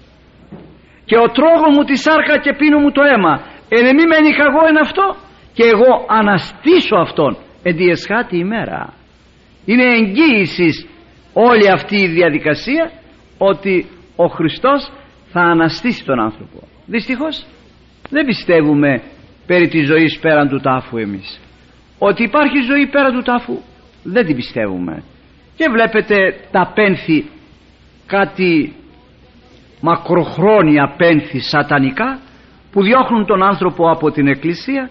[1.05, 3.35] και ο τρόγος μου τη σάρκα και πίνω μου το αίμα.
[3.69, 4.17] Εν εμή με
[4.49, 5.05] εγώ εν αυτό;
[5.61, 7.37] Και εγώ αναστήσω αυτόν.
[7.63, 8.93] Εν τη εσχάτη ημέρα.
[9.65, 10.87] Είναι εγγύησης
[11.33, 12.91] όλη αυτή η διαδικασία
[13.39, 14.91] ότι ο Χριστός
[15.33, 16.59] θα αναστήσει τον άνθρωπο.
[16.87, 17.47] Δυστυχώς
[18.11, 19.03] δεν πιστεύουμε
[19.47, 21.41] περί της ζωής πέραν του τάφου εμείς.
[21.99, 23.59] Ότι υπάρχει ζωή πέραν του τάφου
[24.03, 25.03] δεν την πιστεύουμε.
[25.57, 26.17] Και βλέπετε
[26.51, 27.25] τα πένθη
[28.07, 28.75] κάτι
[29.81, 32.19] μακροχρόνια πένθη σατανικά
[32.73, 34.91] που διώχνουν τον άνθρωπο από την εκκλησία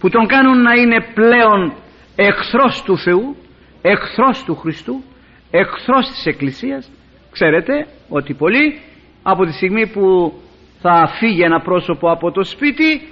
[0.00, 1.72] που τον κάνουν να είναι πλέον
[2.16, 3.36] εχθρός του Θεού
[3.82, 5.02] εχθρός του Χριστού
[5.50, 6.90] εχθρός της Εκκλησίας.
[7.30, 8.80] Ξέρετε ότι πολλοί
[9.22, 10.32] από τη στιγμή που
[10.80, 13.08] θα φύγει ένα πρόσωπο από το σπίτι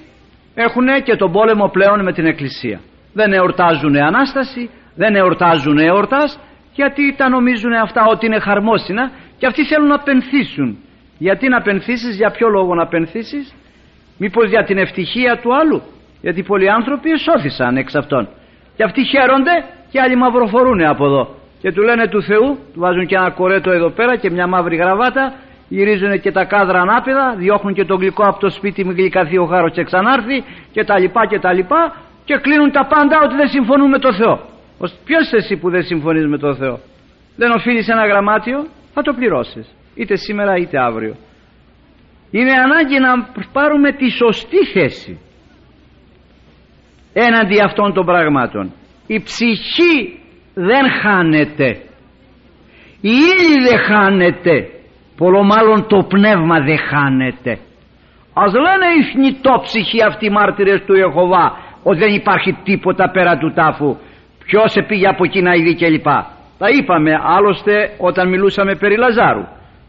[0.54, 2.80] έχουν και τον πόλεμο πλέον με την Εκκλησία.
[3.12, 4.70] Δεν εορτάζουν Ανάσταση
[5.02, 6.40] δεν εορτάζουν εορτάς
[6.74, 10.78] γιατί τα νομίζουν αυτά ότι είναι χαρμόσυνα και αυτοί θέλουν να πενθήσουν.
[11.18, 13.54] Γιατί να πενθήσεις, για ποιο λόγο να πενθήσεις;
[14.18, 15.82] Μήπως για την ευτυχία του άλλου;
[16.20, 18.28] Γιατί πολλοί άνθρωποι εσώθησαν εξ αυτών.
[18.76, 21.36] Και αυτοί χαίρονται και άλλοι μαυροφορούν από εδώ.
[21.60, 24.76] Και του λένε του Θεού του βάζουν και ένα κορέτο εδώ πέρα και μια μαύρη
[24.76, 25.34] γραβάτα
[25.68, 29.46] γυρίζουν και τα κάδρα ανάπηδα διώχνουν και το γλυκό από το σπίτι μην γλυκαθεί ο
[29.46, 33.48] χάρος και ξανάρθει και τα λοιπά και τα λοιπά και κλείνουν τα πάντα ότι δεν
[33.48, 34.36] συμφωνούν με το Θεό.
[35.04, 36.78] Ποιος εσύ που δεν συμφωνείς με το Θεό;
[37.36, 39.74] Δεν οφείλεις ένα γραμμάτιο; Θα το πληρώσεις.
[39.94, 41.14] Είτε σήμερα είτε αύριο.
[42.30, 43.10] Είναι ανάγκη να
[43.52, 45.20] πάρουμε τη σωστή θέση
[47.12, 48.72] έναντι αυτών των πραγμάτων.
[49.06, 50.18] Η ψυχή
[50.54, 51.68] δεν χάνεται.
[53.00, 54.68] Η ύλη δεν χάνεται.
[55.16, 57.58] Πολλο μάλλον το πνεύμα δεν χάνεται.
[58.34, 63.52] Ας λένε οι θνητόψυχοι αυτοί οι μάρτυρες του Ιεχωβά ότι δεν υπάρχει τίποτα πέρα του
[63.52, 63.96] τάφου.
[64.44, 66.08] Ποιος πήγε από εκεί να ειδεί κλπ.
[66.58, 69.44] Τα είπαμε άλλωστε όταν μιλούσαμε περί Λαζάρου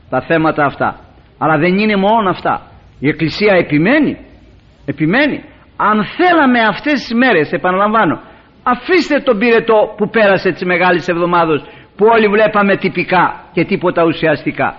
[0.09, 0.99] τα θέματα αυτά.
[1.37, 2.61] Αλλά δεν είναι μόνο αυτά.
[2.99, 4.17] Η Εκκλησία επιμένει.
[4.85, 5.43] Επιμένει
[5.87, 8.15] αν θέλαμε αυτές τις μέρες επαναλαμβάνω
[8.63, 11.61] αφήστε τον πυρετό που πέρασε τις μεγάλες εβδομάδες
[11.95, 14.75] που όλοι βλέπαμε τυπικά και τίποτα ουσιαστικά.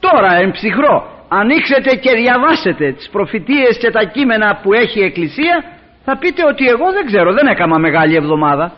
[0.00, 0.96] Τώρα εν ψυχρό
[1.28, 5.56] ανοίξετε και διαβάσετε τις προφητείες και τα κείμενα που έχει η Εκκλησία
[6.04, 8.72] θα πείτε ότι εγώ δεν ξέρω δεν έκανα μεγάλη εβδομάδα.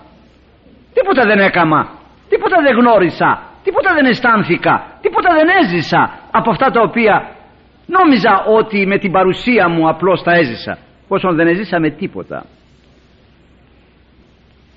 [0.95, 1.81] Τίποτα δεν έκαμα
[2.29, 7.15] τίποτα δεν γνώρισα τίποτα δεν αισθάνθηκα τίποτα δεν έζησα από αυτά τα οποία
[7.87, 10.79] νόμιζα ότι με την παρουσία μου απλώς τα έζησα
[11.09, 12.47] πόσο δεν έζησα με τίποτα.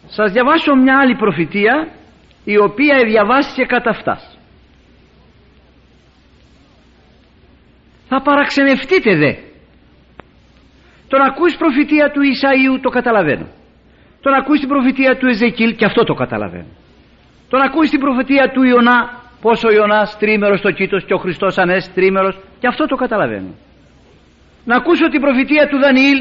[0.08, 1.88] Σας διαβάσω μια άλλη προφητεία
[2.44, 4.38] η οποία διαβάστηκε κατά αυτάς.
[8.10, 9.34] Θα παραξενευτείτε δε.
[11.08, 13.48] Τον ακούεις προφητεία του Ισαΐου το καταλαβαίνω.
[14.22, 16.72] Τον ακούεις την προφητεία του Εζεκίλ και αυτό το καταλαβαίνω.
[17.50, 21.58] Τον ακούεις την προφητεία του Ιωνά πόσο ο Ιωνάς τρίμερος στο κήτος και ο Χριστός
[21.58, 23.54] ανές τρίμερος και αυτό το καταλαβαίνω
[24.70, 26.20] να ακούσω την προφητεία του Δανιήλ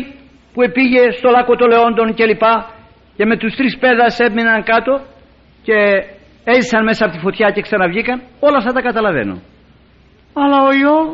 [0.53, 2.55] που επήγε στο λάκκο των Λεόντων και λοιπά
[3.17, 4.93] και με τους τρεις πέδας έμειναν κάτω
[5.67, 5.77] και
[6.45, 8.23] έζησαν μέσα από τη φωτιά και ξαναβγήκαν.
[8.41, 9.37] Όλα αυτά τα καταλαβαίνω.
[10.33, 11.09] Αλλά ο Ιώβ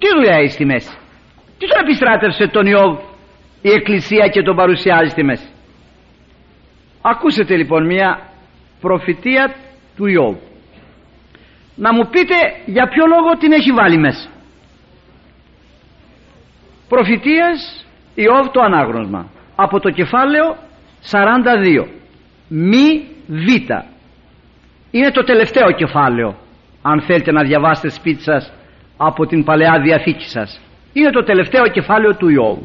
[0.00, 0.92] τι δουλειά έχει στη μέση;
[1.58, 2.98] Τι τον επιστράτευσε τον Ιώβ
[3.62, 5.48] η εκκλησία και τον παρουσιάζει στη μέση;
[7.02, 8.20] Ακούσετε λοιπόν μια
[8.80, 9.54] προφητεία
[9.96, 10.36] του Ιώβ.
[11.76, 14.33] Να μου πείτε για ποιο λόγο την έχει βάλει μέσα
[16.94, 19.30] προφητείας Ιώβ το ανάγνωσμα.
[19.56, 20.56] Από το κεφάλαιο
[21.10, 21.86] 42
[22.48, 22.86] μη
[23.26, 23.46] β.
[24.90, 26.30] Είναι το τελευταίο κεφάλαιο
[26.82, 28.52] αν θέλετε να διαβάσετε σπίτι σας
[28.96, 30.60] από την Παλαιά Διαθήκη σας.
[30.92, 32.58] Είναι το τελευταίο κεφάλαιο του Ιώβ.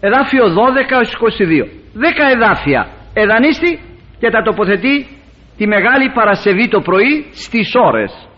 [0.00, 2.88] Εδάφιο 12 22 10 εδάφια.
[3.14, 3.80] Εδανίστη
[4.18, 5.06] και τα τοποθετεί
[5.56, 8.28] τη Μεγάλη Παρασκευή το πρωί στις ώρες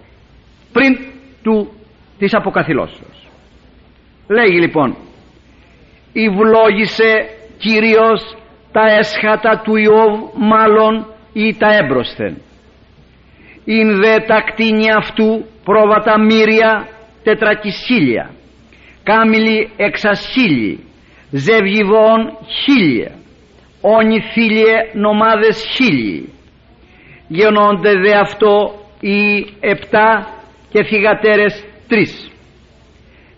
[0.72, 0.96] πριν
[1.42, 1.72] του
[2.18, 3.27] της αποκαθιλώσεως
[4.28, 4.96] λέγει λοιπόν
[6.12, 8.36] «Ιβλόγησε Κύριος
[8.72, 12.36] τα έσχατα του Ιώβ μάλλον ή τα έμπροσθεν.
[13.64, 16.88] Ειν δε τα κτίνια αυτού πρόβατα μύρια
[17.22, 18.30] τετρακισίλια
[19.02, 20.78] κάμιλοι εξασίλιοι
[21.30, 23.12] ζευγιβών χίλια
[23.80, 26.32] όνοι φίλιε νομάδες χίλιοι.
[27.28, 30.26] Γεννώνται δε αυτό οι επτά
[30.72, 32.27] και θυγατέρες τρεις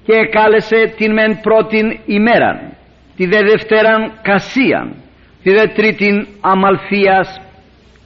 [0.04, 2.76] και εκάλεσε την μεν πρώτην ημέραν
[3.16, 4.94] τη δε δευτέραν κασίαν
[5.42, 7.40] τη δε τρίτην αμαλθίας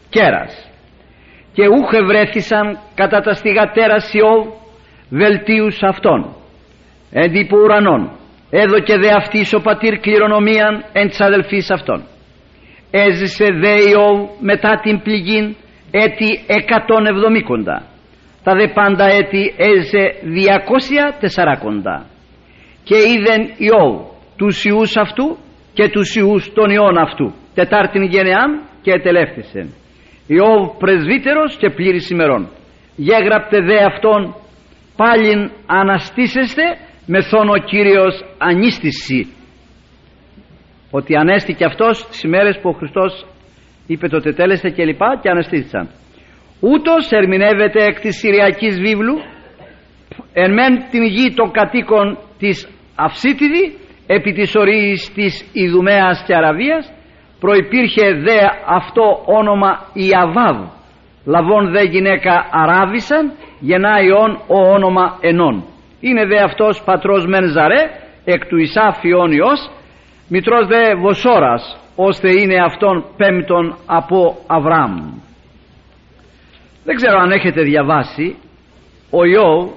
[0.09, 0.71] κέρας.
[1.53, 4.47] Και ούχε βρέθησαν κατά τα στιγατέρα Ιώβ
[5.09, 6.37] βελτίους αυτών
[7.11, 8.11] εν ουρανών
[8.51, 12.03] έδωκε δε αυτής ο πατήρ κληρονομίαν εν της αδελφής αυτών.
[12.91, 15.57] Έζησε δε Ιώβ μετά την πληγήν
[15.91, 17.94] έτη εκατόν εβδομήκοντα
[18.45, 22.07] τα δε πάντα έτη έζησε διακόσια τεσσαράκοντα.
[22.85, 23.95] Και είδεν Ιώβ
[24.37, 25.37] τους ιούς αυτού
[25.75, 27.35] και τους ιούς των ιών αυτού.
[27.55, 29.69] Τετάρτην γενεάν και ετελεύθησεν.
[30.27, 32.49] Ιώβ πρεσβύτερος και πλήρης ημερών.
[32.97, 34.35] Γέγραπτε δε αυτόν
[34.97, 36.63] πάλιν αναστήσεστε
[37.07, 39.27] μεθόν ο Κύριος ανίστηση
[40.91, 43.27] ότι ανέστηκε αυτός τις ημέρες που ο Χριστός
[43.87, 45.89] είπε το τετέλεστε και λοιπά και αναστήθησαν
[46.73, 49.17] ούτως ερμηνεύεται εκ της Συριακής βίβλου
[50.33, 53.65] εν μεν την γη των κατοίκων της Αυσίτιδη
[54.07, 56.93] επί της ορίης της Ιδουμέας και Αραβίας
[57.41, 60.57] προϋπήρχε δε αυτό όνομα Ιαβάβ
[61.25, 65.65] λαβών δε γυναίκα Αράβησαν γεννάει ον ο όνομα ενών.
[66.01, 67.83] Είναι δε αυτός πατρός μεν Ζαρέ
[68.25, 69.71] εκ του Ισάφ Ιόνιος
[70.29, 75.24] μητρός δε Βοσόρας ώστε είναι αυτόν πέμπτον από Αβραάμ
[76.85, 78.37] δεν ξέρω αν έχετε διαβάσει
[79.11, 79.71] ο Ιώβ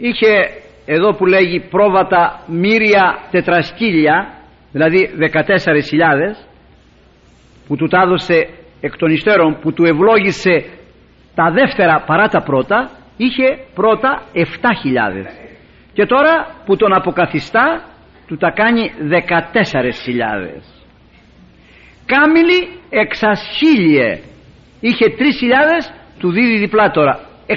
[0.00, 0.50] είχε
[0.86, 4.34] εδώ που λέγει πρόβατα μύρια τετρασκύλια
[4.72, 5.42] δηλαδή 14.000
[7.66, 8.48] που του τα έδωσε
[8.80, 10.64] εκ των υστέρων που του ευλόγησε
[11.34, 14.40] τα δεύτερα παρά τα πρώτα είχε πρώτα 7.000
[15.92, 17.84] και τώρα που τον αποκαθιστά
[18.26, 20.60] του τα κάνει 14.000
[22.06, 24.18] Κάμιλι εξασχίλιε
[24.80, 27.54] είχε 3.000 του δίδει διπλά τώρα 6.000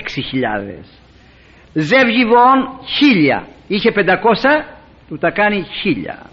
[1.73, 3.47] Ζεύγιβον χίλια.
[3.67, 4.65] Είχε 500
[5.07, 6.29] του τα κάνει χίλια.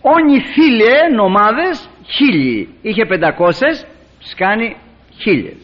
[0.00, 2.68] Όνοι φίλε νομάδες χίλιοι.
[2.82, 3.86] Είχε 500
[4.20, 4.76] τους κάνει
[5.20, 5.56] χίλιες.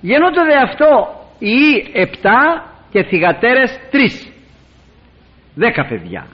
[0.00, 4.32] Γεννώνται δε αυτό οι επτά και θυγατέρες τρεις.
[5.54, 6.26] Δέκα παιδιά.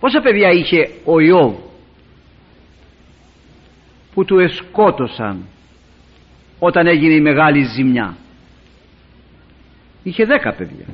[0.00, 1.54] Πόσα παιδιά είχε ο Ιώβ;
[4.20, 5.46] Που του εσκότωσαν
[6.58, 8.16] όταν έγινε η μεγάλη ζημιά.
[10.02, 10.86] Είχε δέκα παιδιά.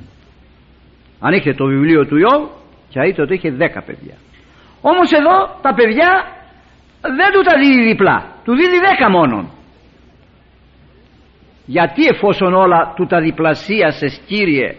[1.21, 2.49] Αν είχε το βιβλίο του Ιώβ
[2.89, 4.15] και είτε ότι είχε δέκα παιδιά.
[4.81, 6.11] Όμως εδώ τα παιδιά
[7.01, 8.35] δεν του τα δίνει διπλά.
[8.45, 9.51] Του δίνει δέκα μόνον.
[11.67, 14.75] Γιατί εφόσον όλα του τα διπλασίασες Κύριε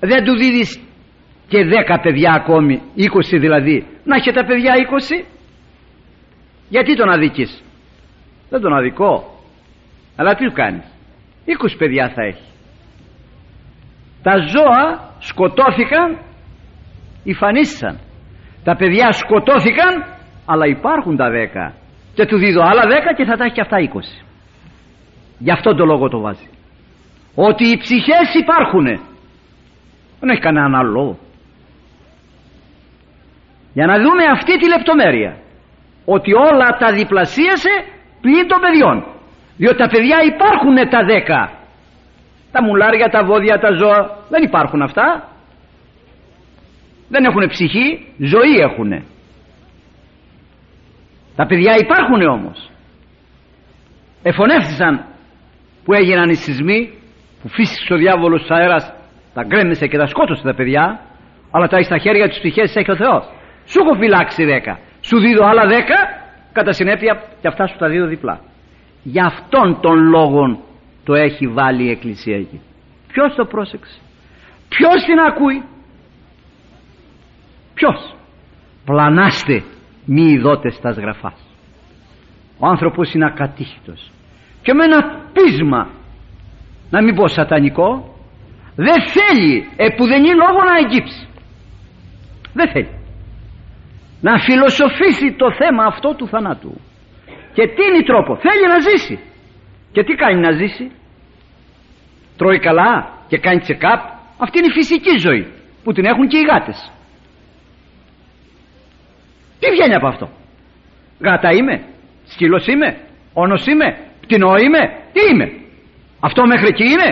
[0.00, 0.80] δεν του δίδεις
[1.48, 4.72] και δέκα παιδιά ακόμη 20 δηλαδή να έχει τα παιδιά
[5.20, 5.24] 20
[6.68, 7.62] γιατί τον αδικείς
[8.50, 9.38] δεν τον αδικό.
[10.16, 10.84] Αλλά τι του κάνεις;
[11.46, 12.44] 20 παιδιά θα έχει.
[14.22, 16.18] Τα ζώα σκοτώθηκαν
[17.24, 17.98] υφανίστησαν.
[18.64, 20.04] Τα παιδιά σκοτώθηκαν
[20.46, 21.74] αλλά υπάρχουν τα δέκα.
[22.14, 24.24] Και του δίδω άλλα δέκα και θα τα έχει και αυτά 20
[25.38, 26.48] γι' αυτό το λόγο το βάζει.
[27.34, 28.84] Ότι οι ψυχές υπάρχουν
[30.20, 31.18] δεν έχει κανέναν άλλο λόγο.
[33.72, 35.36] Για να δούμε αυτή τη λεπτομέρεια
[36.04, 37.70] ότι όλα τα διπλασίασε
[38.20, 39.04] πλην των παιδιών.
[39.56, 41.52] Διότι τα παιδιά υπάρχουν τα δέκα.
[42.52, 45.28] Τα μουλάρια, τα βόδια, τα ζώα δεν υπάρχουν αυτά.
[47.08, 47.86] Δεν έχουν ψυχή
[48.18, 49.04] ζωή έχουν
[51.36, 52.70] τα παιδιά υπάρχουν όμως.
[54.22, 55.04] Εφωνεύτησαν
[55.84, 56.92] που έγιναν οι σεισμοί
[57.42, 58.92] που φύσηξε ο διάβολος στους αέρας
[59.34, 61.00] τα γκρέμισε και τα σκότωσε τα παιδιά
[61.50, 63.24] αλλά τα έχει στα χέρια της ψυχές έχει ο Θεός.
[63.64, 65.96] Σου έχω φυλάξει δέκα σου δίδω άλλα δέκα
[66.52, 68.40] κατά συνέπεια και αυτά σου τα δίδω διπλά.
[69.02, 70.58] Γι' αυτόν τον λόγον
[71.04, 72.60] το έχει βάλει η Εκκλησία εκεί.
[73.12, 74.00] Ποιος το πρόσεξε;
[74.68, 75.62] Ποιος την ακούει;
[77.74, 78.14] Ποιος;
[78.84, 79.62] Πλανάστε
[80.06, 81.44] μη ειδότες τα γραφάς
[82.58, 84.10] ο άνθρωπος είναι ακατήχητος.
[84.62, 85.88] Και με ένα πείσμα
[86.90, 88.14] να μην πω σατανικό
[88.76, 91.28] δεν θέλει επουδενή λόγο να εγκύψει
[92.52, 93.03] δεν θέλει
[94.26, 96.80] να φιλοσοφήσει το θέμα αυτό του θανάτου.
[97.56, 98.36] Και τι είναι τρόπο.
[98.36, 99.18] Θέλει να ζήσει.
[99.92, 100.90] Και τι κάνει να ζήσει.
[102.36, 102.90] Τρώει καλά
[103.28, 104.00] και κάνει check-up.
[104.38, 105.52] Αυτή είναι η φυσική ζωή
[105.84, 106.92] που την έχουν και οι γάτες.
[109.60, 110.28] Τι βγαίνει από αυτό.
[111.20, 111.84] Γάτα είμαι.
[112.24, 112.96] Σκύλος είμαι.
[113.32, 113.98] Όνος είμαι.
[114.20, 114.82] Πτηνό είμαι.
[115.12, 115.46] Τι είμαι.
[116.20, 117.08] Αυτό μέχρι εκεί είναι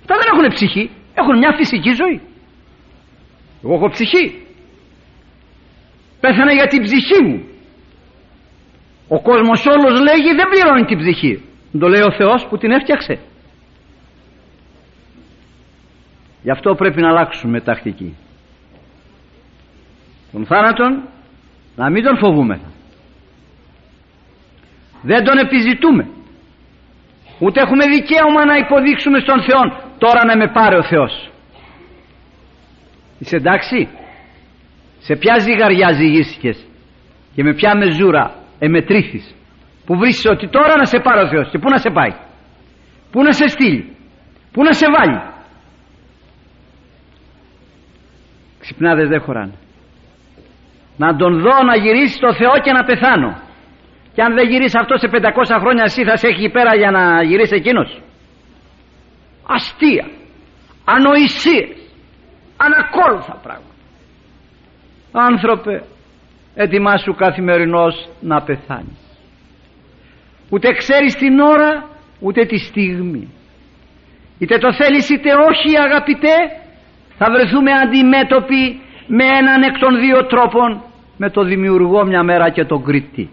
[0.00, 0.90] αυτά δεν έχουν ψυχή.
[1.14, 2.20] Έχουν μια φυσική ζωή.
[3.64, 4.45] Εγώ έχω ψυχή
[6.26, 7.38] πέθανα για την ψυχή μου.
[9.08, 11.34] Ο κόσμος όλος λέγει δεν πληρώνει την ψυχή
[11.80, 13.18] το λέει ο Θεός που την έφτιαξε.
[16.42, 18.16] Γι' αυτό πρέπει να αλλάξουμε τακτική.
[20.32, 21.02] Τον θάνατον
[21.76, 22.60] να μην τον φοβούμε
[25.02, 26.08] δεν τον επιζητούμε.
[27.38, 29.62] Ούτε έχουμε δικαίωμα να υποδείξουμε στον Θεό
[29.98, 31.30] τώρα να με πάρει ο Θεός
[33.18, 33.88] είσαι εντάξει;
[35.06, 36.58] Σε ποια ζυγαριά ζυγίστηκες
[37.34, 39.34] και με ποια μεζούρα εμετρήθης.
[39.86, 42.14] Που βρίσκεις ότι τώρα να σε πάρει ο Θεός και πού να σε πάει.
[43.12, 43.96] Πού να σε στείλει.
[44.52, 45.18] Πού να σε βάλει.
[48.60, 49.54] Ξυπνάδες δεν χωράνε.
[50.96, 53.30] Να τον δω να γυρίσει στο Θεό και να πεθάνω.
[54.14, 57.22] Και αν δεν γυρίσει αυτό σε 500 χρόνια εσύ θα σε έχει πέρα για να
[57.22, 58.00] γυρίσει εκείνος.
[59.46, 60.06] Αστεία.
[60.84, 61.76] Ανοησίες.
[62.56, 63.75] Ανακόλουθα πράγματα
[65.16, 65.82] άνθρωπε
[66.54, 68.98] ετοιμάσου καθημερινώς να πεθάνεις.
[70.50, 71.88] Ούτε ξέρεις την ώρα
[72.20, 73.28] ούτε τη στιγμή.
[74.38, 76.36] Είτε το θέλεις είτε όχι αγαπητέ
[77.18, 80.82] θα βρεθούμε αντιμέτωποι με έναν εκ των δύο τρόπων
[81.16, 83.30] με το δημιουργό μια μέρα και τον κριτή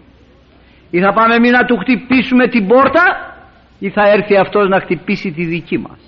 [0.90, 3.04] ή θα πάμε εμείς να του χτυπήσουμε την πόρτα
[3.78, 6.00] ή θα έρθει αυτός να χτυπήσει τη δική μας.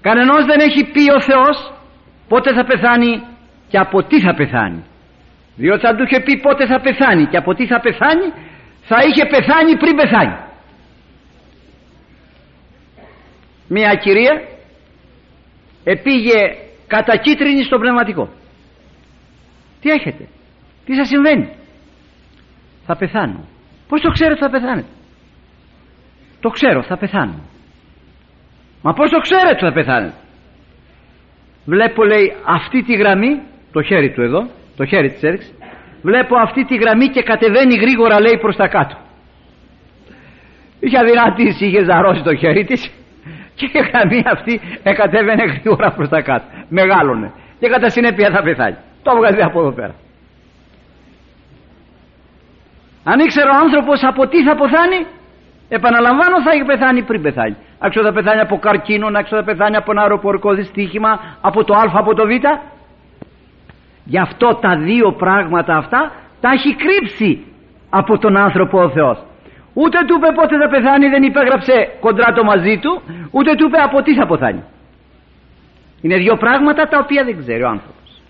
[0.00, 1.72] Κανενός δεν έχει πει ο Θεός
[2.28, 3.22] πότε θα πεθάνει
[3.76, 4.84] και από τι θα πεθάνει;
[5.56, 8.32] Διότι αν του είχε πει πότε θα πεθάνει και από τι θα πεθάνει
[8.82, 10.36] θα είχε πεθάνει πριν πεθάνει.
[13.68, 14.42] Μια κυρία
[15.84, 16.40] επήγε
[16.86, 18.28] κατακίτρινη στο πνευματικό.
[19.80, 20.28] Τι έχετε;
[20.84, 21.48] Τι σας συμβαίνει;
[22.86, 23.44] Θα πεθάνω.
[23.88, 24.88] Πως το ξέρω θα πεθάνετε;
[26.40, 27.40] Το ξέρω θα πεθάνω.
[28.82, 30.14] Μα πως το ξέρετε θα πεθάνετε;
[31.64, 34.46] Βλέπω λέει αυτή τη γραμμή το χέρι του εδώ
[34.76, 35.50] το χέρι της έριξε
[36.02, 38.96] βλέπω αυτή τη γραμμή και κατεβαίνει γρήγορα λέει προς τα κάτω.
[40.80, 42.90] Είχε αδυνατήσει είχε ζαρώσει το χέρι της
[43.54, 46.44] και η γραμμή αυτή εκατέβαινε γρήγορα προς τα κάτω.
[46.68, 47.32] Μεγάλωνε.
[47.60, 48.76] Και κατά συνέπεια θα πεθάνει.
[49.02, 49.94] Το έβγαζε από εδώ πέρα.
[53.04, 55.06] Αν ήξερε ο άνθρωπος από τι θα ποθάνει
[55.68, 57.56] επαναλαμβάνω θα έχει πεθάνει πριν πεθάνει.
[57.78, 61.10] Άξιο θα πεθάνει από καρκίνο άξιο θα πεθάνει από ένα αεροπορικό δυστύχημα
[61.40, 62.30] από το α από το β
[64.12, 67.44] Γι' αυτό τα δύο πράγματα αυτά τα έχει κρύψει
[67.90, 69.18] από τον άνθρωπο ο Θεός.
[69.74, 74.02] Ούτε του είπε πότε θα πεθάνει, δεν υπέγραψε κοντράτο μαζί του, ούτε του είπε από
[74.02, 74.62] τι θα ποθάνει.
[76.02, 78.22] Είναι δύο πράγματα τα οποία δεν ξέρει ο άνθρωπος.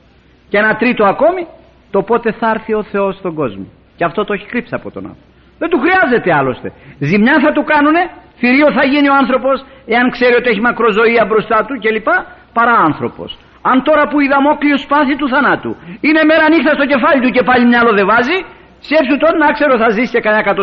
[0.49, 1.47] Και ένα τρίτο ακόμη,
[1.91, 3.67] το πότε θα έρθει ο Θεός στον κόσμο.
[3.97, 5.29] Και αυτό το έχει κρύψει από τον άνθρωπο.
[5.59, 6.73] Δεν του χρειάζεται άλλωστε.
[6.99, 11.65] Ζημιά θα του κάνουνε, θηρίο θα γίνει ο άνθρωπος, εάν ξέρει ότι έχει μακροζωία μπροστά
[11.67, 12.09] του κλπ.
[12.53, 13.39] Παρά άνθρωπος.
[13.71, 15.73] Αν τώρα που η Δαμόκλειος πάθη του θανάτου
[16.07, 18.39] είναι μέρα νύχτα στο κεφάλι του και πάλι μυαλό δεν βάζει,
[18.87, 20.59] Σκέψου τότε να ξέρω θα ζήσει και κανένα 100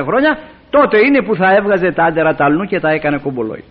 [0.00, 0.38] 200 χρόνια,
[0.70, 3.64] τότε είναι που θα έβγαζε τα άντερα τα αλλού και τα έκανε κομπολόι.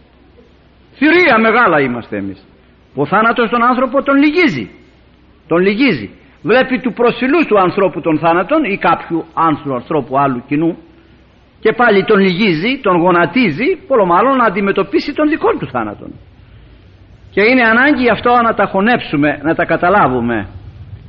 [0.98, 2.48] Θηρία μεγάλα είμαστε εμείς.
[2.96, 4.72] Ο θάνατος τον άνθρωπο τον λυγίζει.
[5.48, 6.10] Τον λυγίζει.
[6.42, 10.78] Βλέπει του προσιλού του ανθρώπου των θάνατων ή κάποιου ανθρώπου άλλου κοινού
[11.60, 16.12] και πάλι τον λυγίζει, τον γονατίζει, πολλο μάλλον να αντιμετωπίσει τον δικό του θάνατον.
[17.30, 20.48] Και είναι ανάγκη αυτό να τα χωνέψουμε, να τα καταλάβουμε.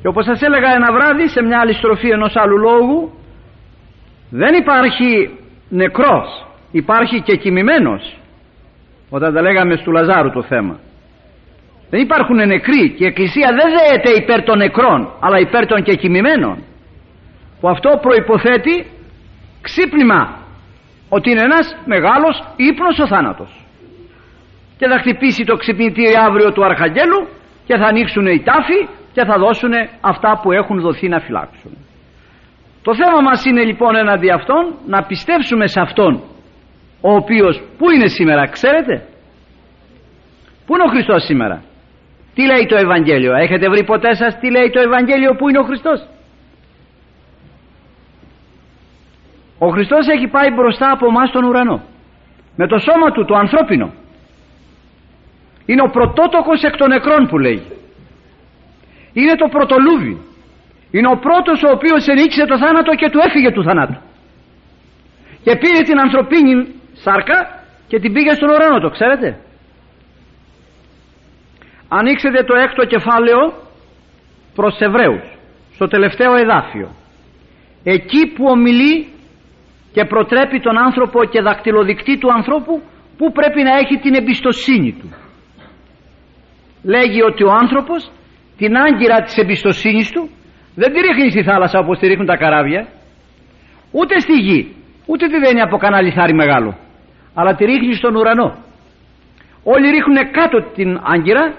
[0.01, 3.13] Και όπως σας έλεγα ένα βράδυ σε μια άλλη στροφή ενός άλλου λόγου,
[4.31, 8.17] δεν υπάρχει νεκρός, υπάρχει και κοιμημένος.
[9.11, 10.79] Όταν τα λέγαμε στο Λαζάρου το θέμα.
[11.91, 15.95] Δεν υπάρχουν νεκροί και η Εκκλησία δεν δέεται υπέρ των νεκρών, αλλά υπέρ των και
[15.95, 16.65] κοιμημένων.
[17.61, 18.87] Που αυτό προϋποθέτει
[19.61, 20.39] ξύπνημα
[21.09, 23.60] ότι είναι ένας μεγάλος ύπνος ο θάνατος
[24.81, 27.21] και θα χτυπήσει το ξυπνητήρι αύριο του Αρχαγγέλου
[27.67, 28.81] και θα ανοίξουν οι τάφοι
[29.13, 31.73] και θα δώσουν αυτά που έχουν δοθεί να φυλάξουν.
[32.83, 36.13] Το θέμα μας είναι λοιπόν έναντι αυτών να πιστέψουμε σε αυτόν
[37.01, 38.95] ο οποίος που είναι σήμερα ξέρετε;
[40.67, 41.63] Πού είναι ο Χριστός σήμερα;
[42.35, 45.67] Τι λέει το Ευαγγέλιο; Έχετε βρει ποτέ σας τι λέει το Ευαγγέλιο Πού είναι ο
[45.71, 46.07] Χριστός;
[49.59, 51.79] Ο Χριστός έχει πάει μπροστά από εμάς στον ουρανό
[52.57, 53.93] με το σώμα του το ανθρώπινο
[55.71, 57.61] είναι ο πρωτότοκος εκ των νεκρών που λέει.
[59.13, 60.15] Είναι το πρωτολούβι.
[60.91, 63.99] Είναι ο πρώτος ο οποίος ενήξε το θάνατο και του έφυγε του θανάτου.
[65.45, 66.53] Και πήρε την ανθρωπίνη
[66.93, 67.39] σάρκα
[67.89, 69.29] και την πήγε στον ουρανό το ξέρετε.
[71.89, 73.43] Ανοίξετε το έκτο κεφάλαιο
[74.55, 75.25] προς Εβραίους
[75.75, 76.89] στο τελευταίο εδάφιο.
[77.85, 79.09] Εκεί που ομιλεί
[79.93, 82.83] και προτρέπει τον άνθρωπο και δακτυλοδεικτή του ανθρώπου
[83.19, 85.09] που πρέπει να έχει την εμπιστοσύνη του
[86.83, 88.11] λέγει ότι ο άνθρωπος
[88.57, 90.31] την άγκυρα της εμπιστοσύνης του
[90.75, 92.89] δεν τη ρίχνει στη θάλασσα όπως τη ρίχνουν τα καράβια
[93.91, 94.75] ούτε στη γη
[95.07, 96.77] ούτε τη δένει από κανένα λιθάρι μεγάλο
[97.35, 98.57] αλλά τη ρίχνει στον ουρανό.
[99.65, 101.55] Όλοι ρίχνουν κάτω την άγκυρα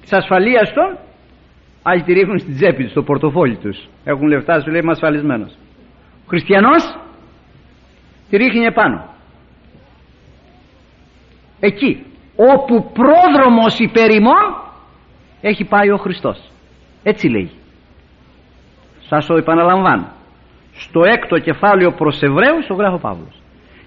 [0.00, 0.98] της ασφαλείας των
[1.82, 3.88] άλλοι τη ρίχνουν στην τσέπη τους στο πορτοφόλι τους.
[4.04, 5.52] Έχουν λεφτά σου λέει είμαι ασφαλισμένος.
[6.24, 6.98] Ο χριστιανός
[8.30, 9.14] τη ρίχνει επάνω.
[11.60, 12.04] Εκεί
[12.48, 14.62] όπου πρόδρομος υπερημών
[15.40, 16.50] έχει πάει ο Χριστός.
[17.02, 17.50] Έτσι λέει.
[19.00, 20.12] Σας το επαναλαμβάνω.
[20.72, 23.42] Στο έκτο κεφάλαιο προς Εβραίους ο γράφω Παύλος.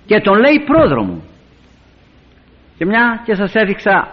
[0.06, 1.22] Και τον λέει πρόδρομο.
[2.78, 4.08] Και μια και σας έδειξα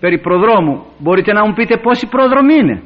[0.00, 2.82] περί προδρόμου μπορείτε να μου πείτε πόσοι πρόδρομοι είναι.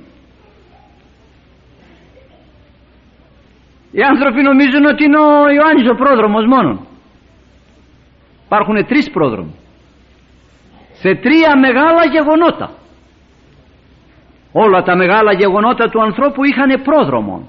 [3.92, 6.86] Οι άνθρωποι νομίζουν ότι είναι ο Ιωάννης ο πρόδρομος μόνο
[8.44, 9.54] υπάρχουν τρεις πρόδρομοι
[11.00, 12.70] σε τρία μεγάλα γεγονότα.
[14.52, 17.48] Όλα τα μεγάλα γεγονότα του ανθρώπου είχαν πρόδρομο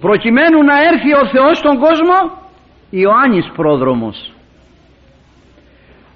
[0.00, 2.16] προκειμένου να έρθει ο Θεός στον κόσμο
[2.90, 4.32] Ιωάννης πρόδρομος.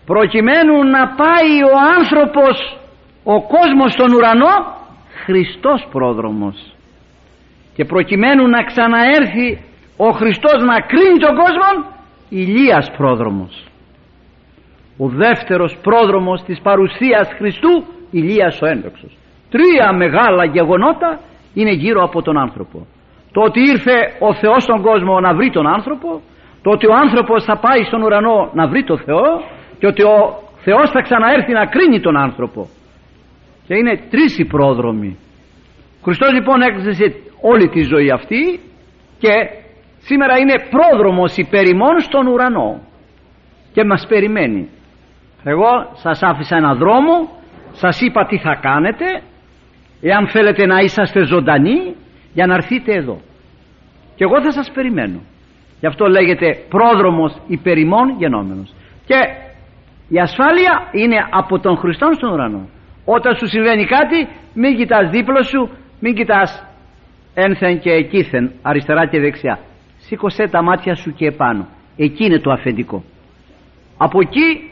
[0.07, 2.79] Προκειμένου να πάει ο άνθρωπος
[3.25, 4.81] ο κόσμος στον ουρανό
[5.25, 6.75] Χριστός πρόδρομος.
[7.75, 9.65] Και προκειμένου να ξαναέρθει
[9.97, 11.91] ο Χριστός να κρίνει τον κόσμο
[12.29, 13.72] Ηλίας πρόδρομος
[15.05, 19.17] ο δεύτερος πρόδρομος της παρουσίας Χριστού Ηλίας ο ένδοξος
[19.55, 21.11] τρία μεγάλα γεγονότα
[21.55, 22.87] είναι γύρω από τον άνθρωπο.
[23.33, 23.97] Το ότι ήρθε
[24.29, 26.21] ο Θεός στον κόσμο να βρει τον άνθρωπο
[26.63, 29.29] το ότι ο άνθρωπος θα πάει στον ουρανό να βρει τον Θεό
[29.79, 30.17] και ότι ο
[30.65, 32.69] Θεός θα ξαναέρθει να κρίνει τον άνθρωπο.
[33.67, 35.17] Και είναι τρεις οι πρόδρομοι.
[36.01, 38.61] Ο Χριστός λοιπόν έκρινε όλη τη ζωή αυτή
[39.19, 39.35] και
[39.99, 42.81] σήμερα είναι πρόδρομος υπερημών στον ουρανό
[43.73, 44.69] και μας περιμένει
[45.45, 47.29] εγώ σας άφησα ένα δρόμο
[47.73, 49.05] σας είπα τι θα κάνετε
[50.01, 51.95] εάν θέλετε να είσαστε ζωντανοί
[52.33, 53.21] για να έρθείτε εδώ.
[54.15, 55.21] Και εγώ θα σας περιμένω.
[55.81, 58.75] Γι' αυτό λέγεται πρόδρομος υπερημών γενόμενος.
[59.07, 59.19] Και
[60.09, 62.69] η ασφάλεια είναι από τον Χριστό στον ουρανό.
[63.05, 65.71] Όταν σου συμβαίνει κάτι μην κοιτάς δίπλα σου
[66.01, 66.65] μην κοιτάς
[67.35, 69.59] ένθεν και εκείθεν αριστερά και δεξιά.
[69.99, 71.67] Σήκωσέ τα μάτια σου και επάνω.
[71.97, 73.03] Εκεί είναι το αφεντικό.
[73.97, 74.72] Από εκεί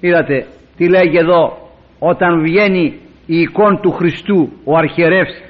[0.00, 0.46] είδατε
[0.76, 5.42] τι λέγει εδώ όταν βγαίνει η εικόνα του Χριστού ο αρχιερεύς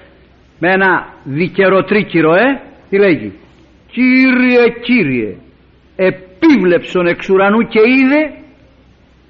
[0.59, 3.33] με ένα δικαιροτρίκυρο ε τι λέγει;
[3.91, 5.37] Κύριε Κύριε
[5.97, 8.33] επίβλεψον εξ ουρανού και είδε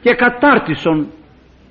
[0.02, 1.06] και κατάρτισον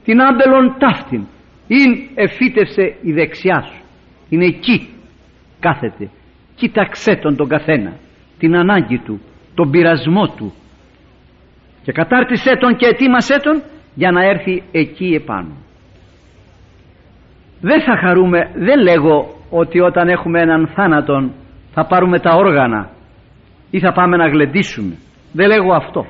[0.04, 1.28] την άμπελον ταύτην.
[1.68, 3.84] Ειν εφύτευσε η δεξιά σου.
[4.30, 4.90] Είναι εκεί
[5.60, 6.10] κάθεται.
[6.56, 7.94] Κοίταξέ τον τον καθένα
[8.40, 9.22] την ανάγκη του
[9.56, 10.54] τον πειρασμό του
[11.88, 13.62] και κατάρτισέ τον και ετοίμασέ τον
[13.96, 15.54] για να έρθει εκεί επάνω.
[17.62, 19.16] Δεν θα χαρούμε δεν λέγω
[19.50, 21.32] ότι όταν έχουμε έναν θάνατον
[21.74, 22.90] θα πάρουμε τα όργανα
[23.72, 24.96] ή θα πάμε να γλεντήσουμε.
[25.34, 26.06] Δεν λέγω αυτό.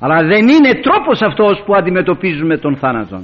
[0.00, 3.20] Αλλά δεν είναι τρόπος αυτός που αντιμετωπίζουμε τον θάνατο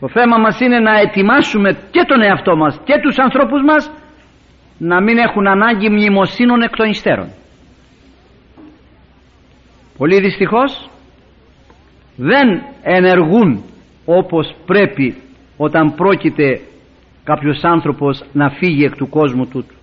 [0.00, 3.90] το θέμα μας είναι να ετοιμάσουμε και τον εαυτό μας και τους ανθρώπους μας
[4.78, 7.28] να μην έχουν ανάγκη μνημοσύνων εκ των υστέρων
[9.98, 10.90] πολύ δυστυχώς
[12.16, 13.62] δεν ενεργούν
[14.04, 15.16] όπως πρέπει
[15.56, 16.60] όταν πρόκειται
[17.24, 19.74] κάποιος άνθρωπος να φύγει εκ του κόσμου τούτου.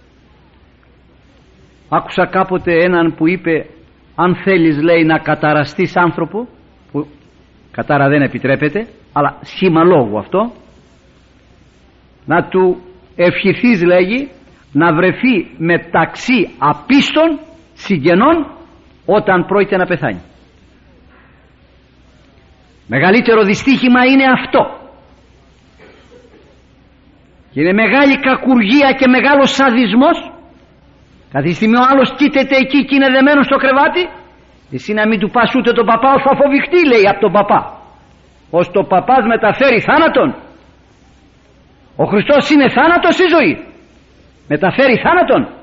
[1.89, 3.65] Άκουσα κάποτε έναν που είπε
[4.15, 6.47] αν θέλεις λέει να καταραστείς άνθρωπο
[6.91, 7.07] που
[7.71, 10.51] κατάρα δεν επιτρέπεται αλλά σχήμα λόγου αυτό
[12.25, 12.81] να του
[13.15, 14.29] ευχηθείς λέγει
[14.71, 17.39] να βρεθεί μεταξύ απίστων
[17.73, 18.45] συγγενών
[19.17, 20.21] όταν πρόκειται να πεθάνει.
[22.87, 24.61] Μεγαλύτερο δυστύχημα είναι αυτό.
[27.51, 30.17] Και είναι μεγάλη κακουργία και μεγάλος σαδισμός.
[31.31, 34.03] Κάθε στιγμή ο άλλος κοίταται εκεί και είναι δεμένος στο κρεβάτι.
[34.75, 37.61] Εσύ να μην του πας ούτε τον παπά όσο αφοβηχτεί λέει από τον παπά.
[38.49, 40.29] Ως το παπάς μεταφέρει θάνατον.
[41.95, 43.53] Ο Χριστός είναι θάνατος ή ζωή.
[44.47, 45.60] Μεταφέρει θάνατον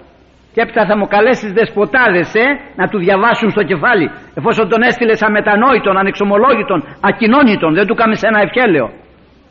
[0.59, 2.47] και έπειτα θα μου καλέσεις δεσποτάδες ε,
[2.81, 4.07] να του διαβάσουν στο κεφάλι
[4.39, 6.79] εφόσον τον έστειλες αμετανόητον, ανεξομολόγητον,
[7.09, 8.87] ακοινώνητον δεν του κάμεις ένα ευχέλαιο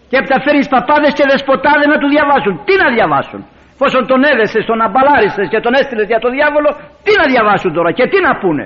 [0.09, 3.39] και έπειτα φέρεις παπάδες και δεσποτάδες να του διαβάσουν τι να διαβάσουν;
[3.79, 6.69] Φόσον τον έδεσες, τον αμπαλάρισες και τον έστειλες για τον διάβολο,
[7.05, 8.65] τι να διαβάσουν τώρα και τι να πούνε;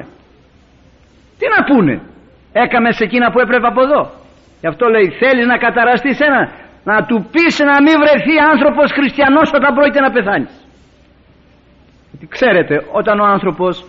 [1.40, 1.96] Τι να πούνε;
[2.64, 4.02] Έκαμες σε εκείνα που έπρεπε από εδώ.
[4.62, 6.42] Γι' αυτό λέει θέλεις να καταραστείς ένα,
[6.90, 10.54] να του πεις να μην βρεθεί άνθρωπος χριστιανός όταν πρόκειται να πεθάνεις.
[12.22, 13.86] Γιατί ξέρετε όταν ο άνθρωπος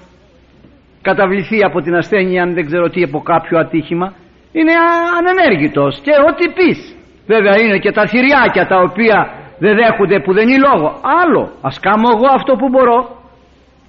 [1.02, 4.12] καταβληθεί από την ασθένεια αν δεν ξέρω τι από κάποιο ατύχημα
[4.52, 4.72] είναι
[5.18, 6.96] ανενέργητος και ό,τι πεις.
[7.26, 9.18] Βέβαια είναι και τα θηριάκια τα οποία
[9.58, 10.88] δεν δέχονται που δεν είναι λόγο.
[11.20, 13.00] Άλλο ας κάνω εγώ αυτό που μπορώ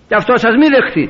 [0.07, 1.05] και αυτό σας μη δεχθεί.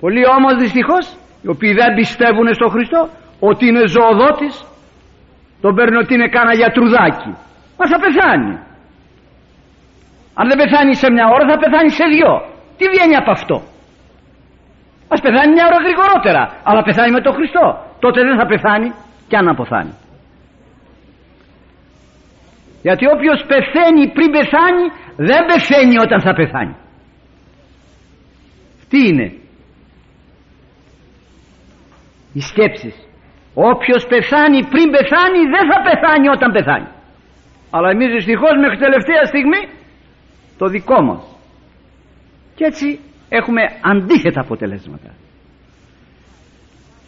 [0.00, 1.04] Πολλοί όμως δυστυχώς
[1.42, 3.08] οι οποίοι δεν πιστεύουν στον Χριστό
[3.40, 4.54] ότι είναι ζωοδότης
[5.62, 7.32] τον παίρνει ότι είναι κάνα γιατρουδάκι.
[7.78, 8.54] Μα θα πεθάνει
[10.38, 12.32] αν δεν πεθάνει σε μια ώρα θα πεθάνει σε δυο
[12.76, 13.56] τι βγαίνει από αυτό;
[15.08, 16.42] Ας πεθάνει μια ώρα γρηγορότερα.
[16.68, 17.66] Αλλά πεθάνει με τον Χριστό.
[18.00, 18.92] Τότε δεν θα πεθάνει
[19.28, 19.94] και αν αποθάνει.
[22.82, 24.84] Γιατί όποιος πεθαίνει πριν πεθάνει
[25.16, 26.76] δεν πεθαίνει όταν θα πεθάνει.
[28.88, 29.32] Τι είναι;
[32.32, 32.96] Οι σκέψεις.
[33.54, 36.88] Όποιος πεθάνει πριν πεθάνει δεν θα πεθάνει όταν πεθάνει.
[37.70, 39.60] Αλλά εμείς δυστυχώς μέχρι τελευταία στιγμή
[40.58, 41.36] το δικό μας.
[42.54, 45.10] Και έτσι έχουμε αντίθετα αποτελέσματα.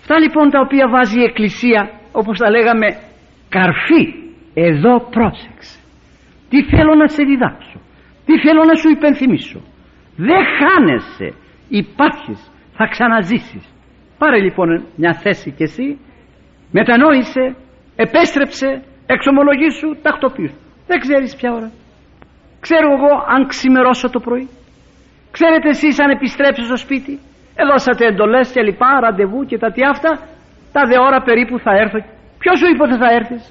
[0.01, 2.87] Αυτά λοιπόν τα οποία βάζει η Εκκλησία όπως τα λέγαμε
[3.49, 4.05] καρφί
[4.55, 5.79] εδώ πρόσεξε.
[6.49, 7.79] Τι θέλω να σε διδάξω
[8.29, 9.61] τι θέλω να σου υπενθυμίσω.
[10.17, 11.29] Δεν χάνεσαι
[11.69, 13.65] υπάρχεις θα ξαναζήσεις.
[14.19, 15.99] Πάρε λοιπόν μια θέση κι εσύ
[16.73, 17.57] μετανόησε
[17.97, 20.55] επέστρεψε εξομολογήσου τακτοποιήσου.
[20.87, 21.71] Δεν ξέρεις ποια ώρα
[22.61, 24.49] ξέρω εγώ αν ξημερώσω το πρωί
[25.31, 27.19] ξέρετε εσείς αν επιστρέψω στο σπίτι
[27.55, 30.13] εδώσατε εντολές και λοιπά ραντεβού και τα τι αυτά
[30.73, 31.99] τα δε ώρα περίπου θα έρθω
[32.39, 33.43] ποιος σου είπε ότι θα έρθεις;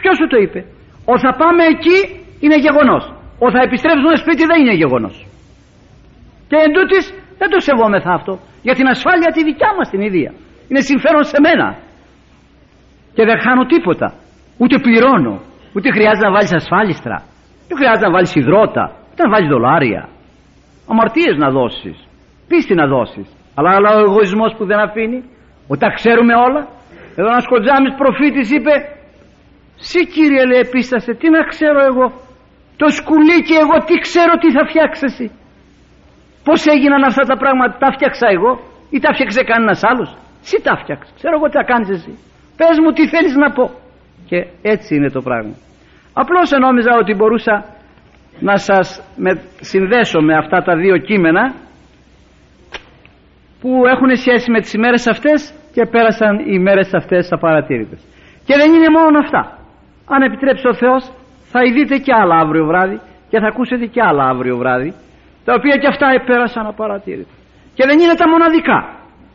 [0.00, 0.60] Ποιος σου το είπε;
[1.12, 1.98] Ο θα πάμε εκεί
[2.44, 3.04] είναι γεγονός.
[3.44, 5.16] Ο θα επιστρέψουμε σπίτι δεν είναι γεγονός.
[6.48, 7.04] Και εν τούτης,
[7.40, 8.32] δεν το σεβόμεθα αυτό.
[8.62, 10.30] Για την ασφάλεια τη δικιά μας την ίδια.
[10.68, 11.68] Είναι συμφέρον σε μένα.
[13.14, 14.08] Και δεν χάνω τίποτα.
[14.58, 15.34] Ούτε πληρώνω.
[15.74, 17.18] Ούτε χρειάζεται να βάλεις ασφάλιστρα.
[17.70, 18.84] Δεν χρειάζεται να βάλεις υδρότα.
[19.10, 20.02] Ούτε να βάλεις δολάρια.
[20.90, 21.98] Αμαρτίες να δώσεις.
[22.48, 23.28] Πίστη να δώσεις.
[23.56, 25.20] Αλλά, αλλά ο εγωισμός που δεν αφήνει.
[25.74, 26.62] Όταν ξέρουμε όλα.
[27.18, 28.74] Εδώ ένας κοντζάμις προφήτης είπε
[29.88, 32.06] Συ κύριε λέει επίστασε τι να ξέρω εγώ;
[32.80, 35.26] Το σκουλί και εγώ τι ξέρω τι θα φτιάξει εσύ;
[36.46, 38.52] Πως έγιναν αυτά τα πράγματα τα φτιάξα εγώ
[38.90, 40.10] ή τα φτιάξε κανένας άλλος;
[40.48, 42.12] Συ τα φτιάξε ξέρω εγώ τι θα κάνεις εσύ
[42.58, 43.64] πες μου τι θέλεις να πω
[44.28, 44.38] και
[44.72, 45.54] έτσι είναι το πράγμα
[46.12, 47.64] απλώς νόμιζα ότι μπορούσα
[48.40, 51.54] να σας με συνδέσω με αυτά τα δύο κείμενα
[53.60, 58.00] που έχουν σχέση με τις ημέρες αυτές και πέρασαν οι ημέρες αυτές απαρατήρητες.
[58.46, 59.58] Και δεν είναι μόνο αυτά.
[60.08, 61.12] Αν επιτρέψει ο Θεός
[61.52, 63.00] θα ειδείτε και άλλα αύριο βράδυ
[63.30, 64.94] και θα ακούσετε και άλλα αύριο βράδυ
[65.44, 67.34] τα οποία και αυτά επέρασαν απαρατήρητα
[67.74, 68.78] και δεν είναι τα μοναδικά.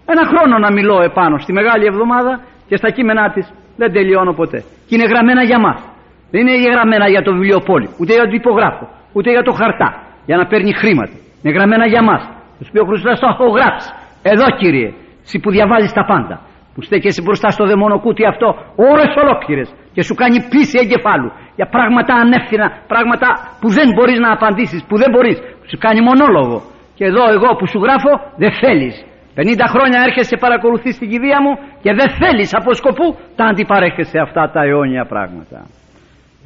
[0.06, 4.64] Ένα χρόνο να μιλώ επάνω στη Μεγάλη Εβδομάδα και στα κείμενά της δεν τελειώνω ποτέ.
[4.88, 5.95] Και είναι γραμμένα για μας
[6.36, 9.90] δεν είναι γραμμένα για το βιβλιοπόλι ούτε για το υπογράφο ούτε για το χαρτά
[10.30, 11.16] για να παίρνει χρήματα.
[11.42, 12.22] Είναι γραμμένα για μας
[12.58, 13.90] τους πει ο Χριστός το έχω γράψει
[14.32, 14.90] εδώ κύριε
[15.26, 16.36] εσύ που διαβάζεις τα πάντα
[16.74, 18.48] που στέκεσαι μπροστά στο δαιμονοκούτι αυτό
[18.92, 21.30] ώρες ολόκληρες και σου κάνει πίση εγκεφάλου
[21.60, 23.28] για πράγματα ανεύθυνα, πράγματα
[23.62, 25.38] που δεν μπορείς να απαντήσεις, που δεν μπορείς,
[25.70, 26.58] σου κάνει μονόλογο.
[26.98, 28.12] Και εδώ εγώ που σου γράφω
[28.42, 28.96] δεν θέλεις.
[29.36, 34.44] 50 χρόνια έρχεσαι παρακολουθείς την κηδεία μου και δεν θέλεις από σκοπού τα αντιπαρέχεσαι αυτά
[34.54, 35.58] τα αιώνια πράγματα.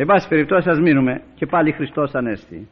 [0.02, 2.68] Εν πάση περιπτώσει ας μείνουμε και πάλι Χριστός Ανέστη.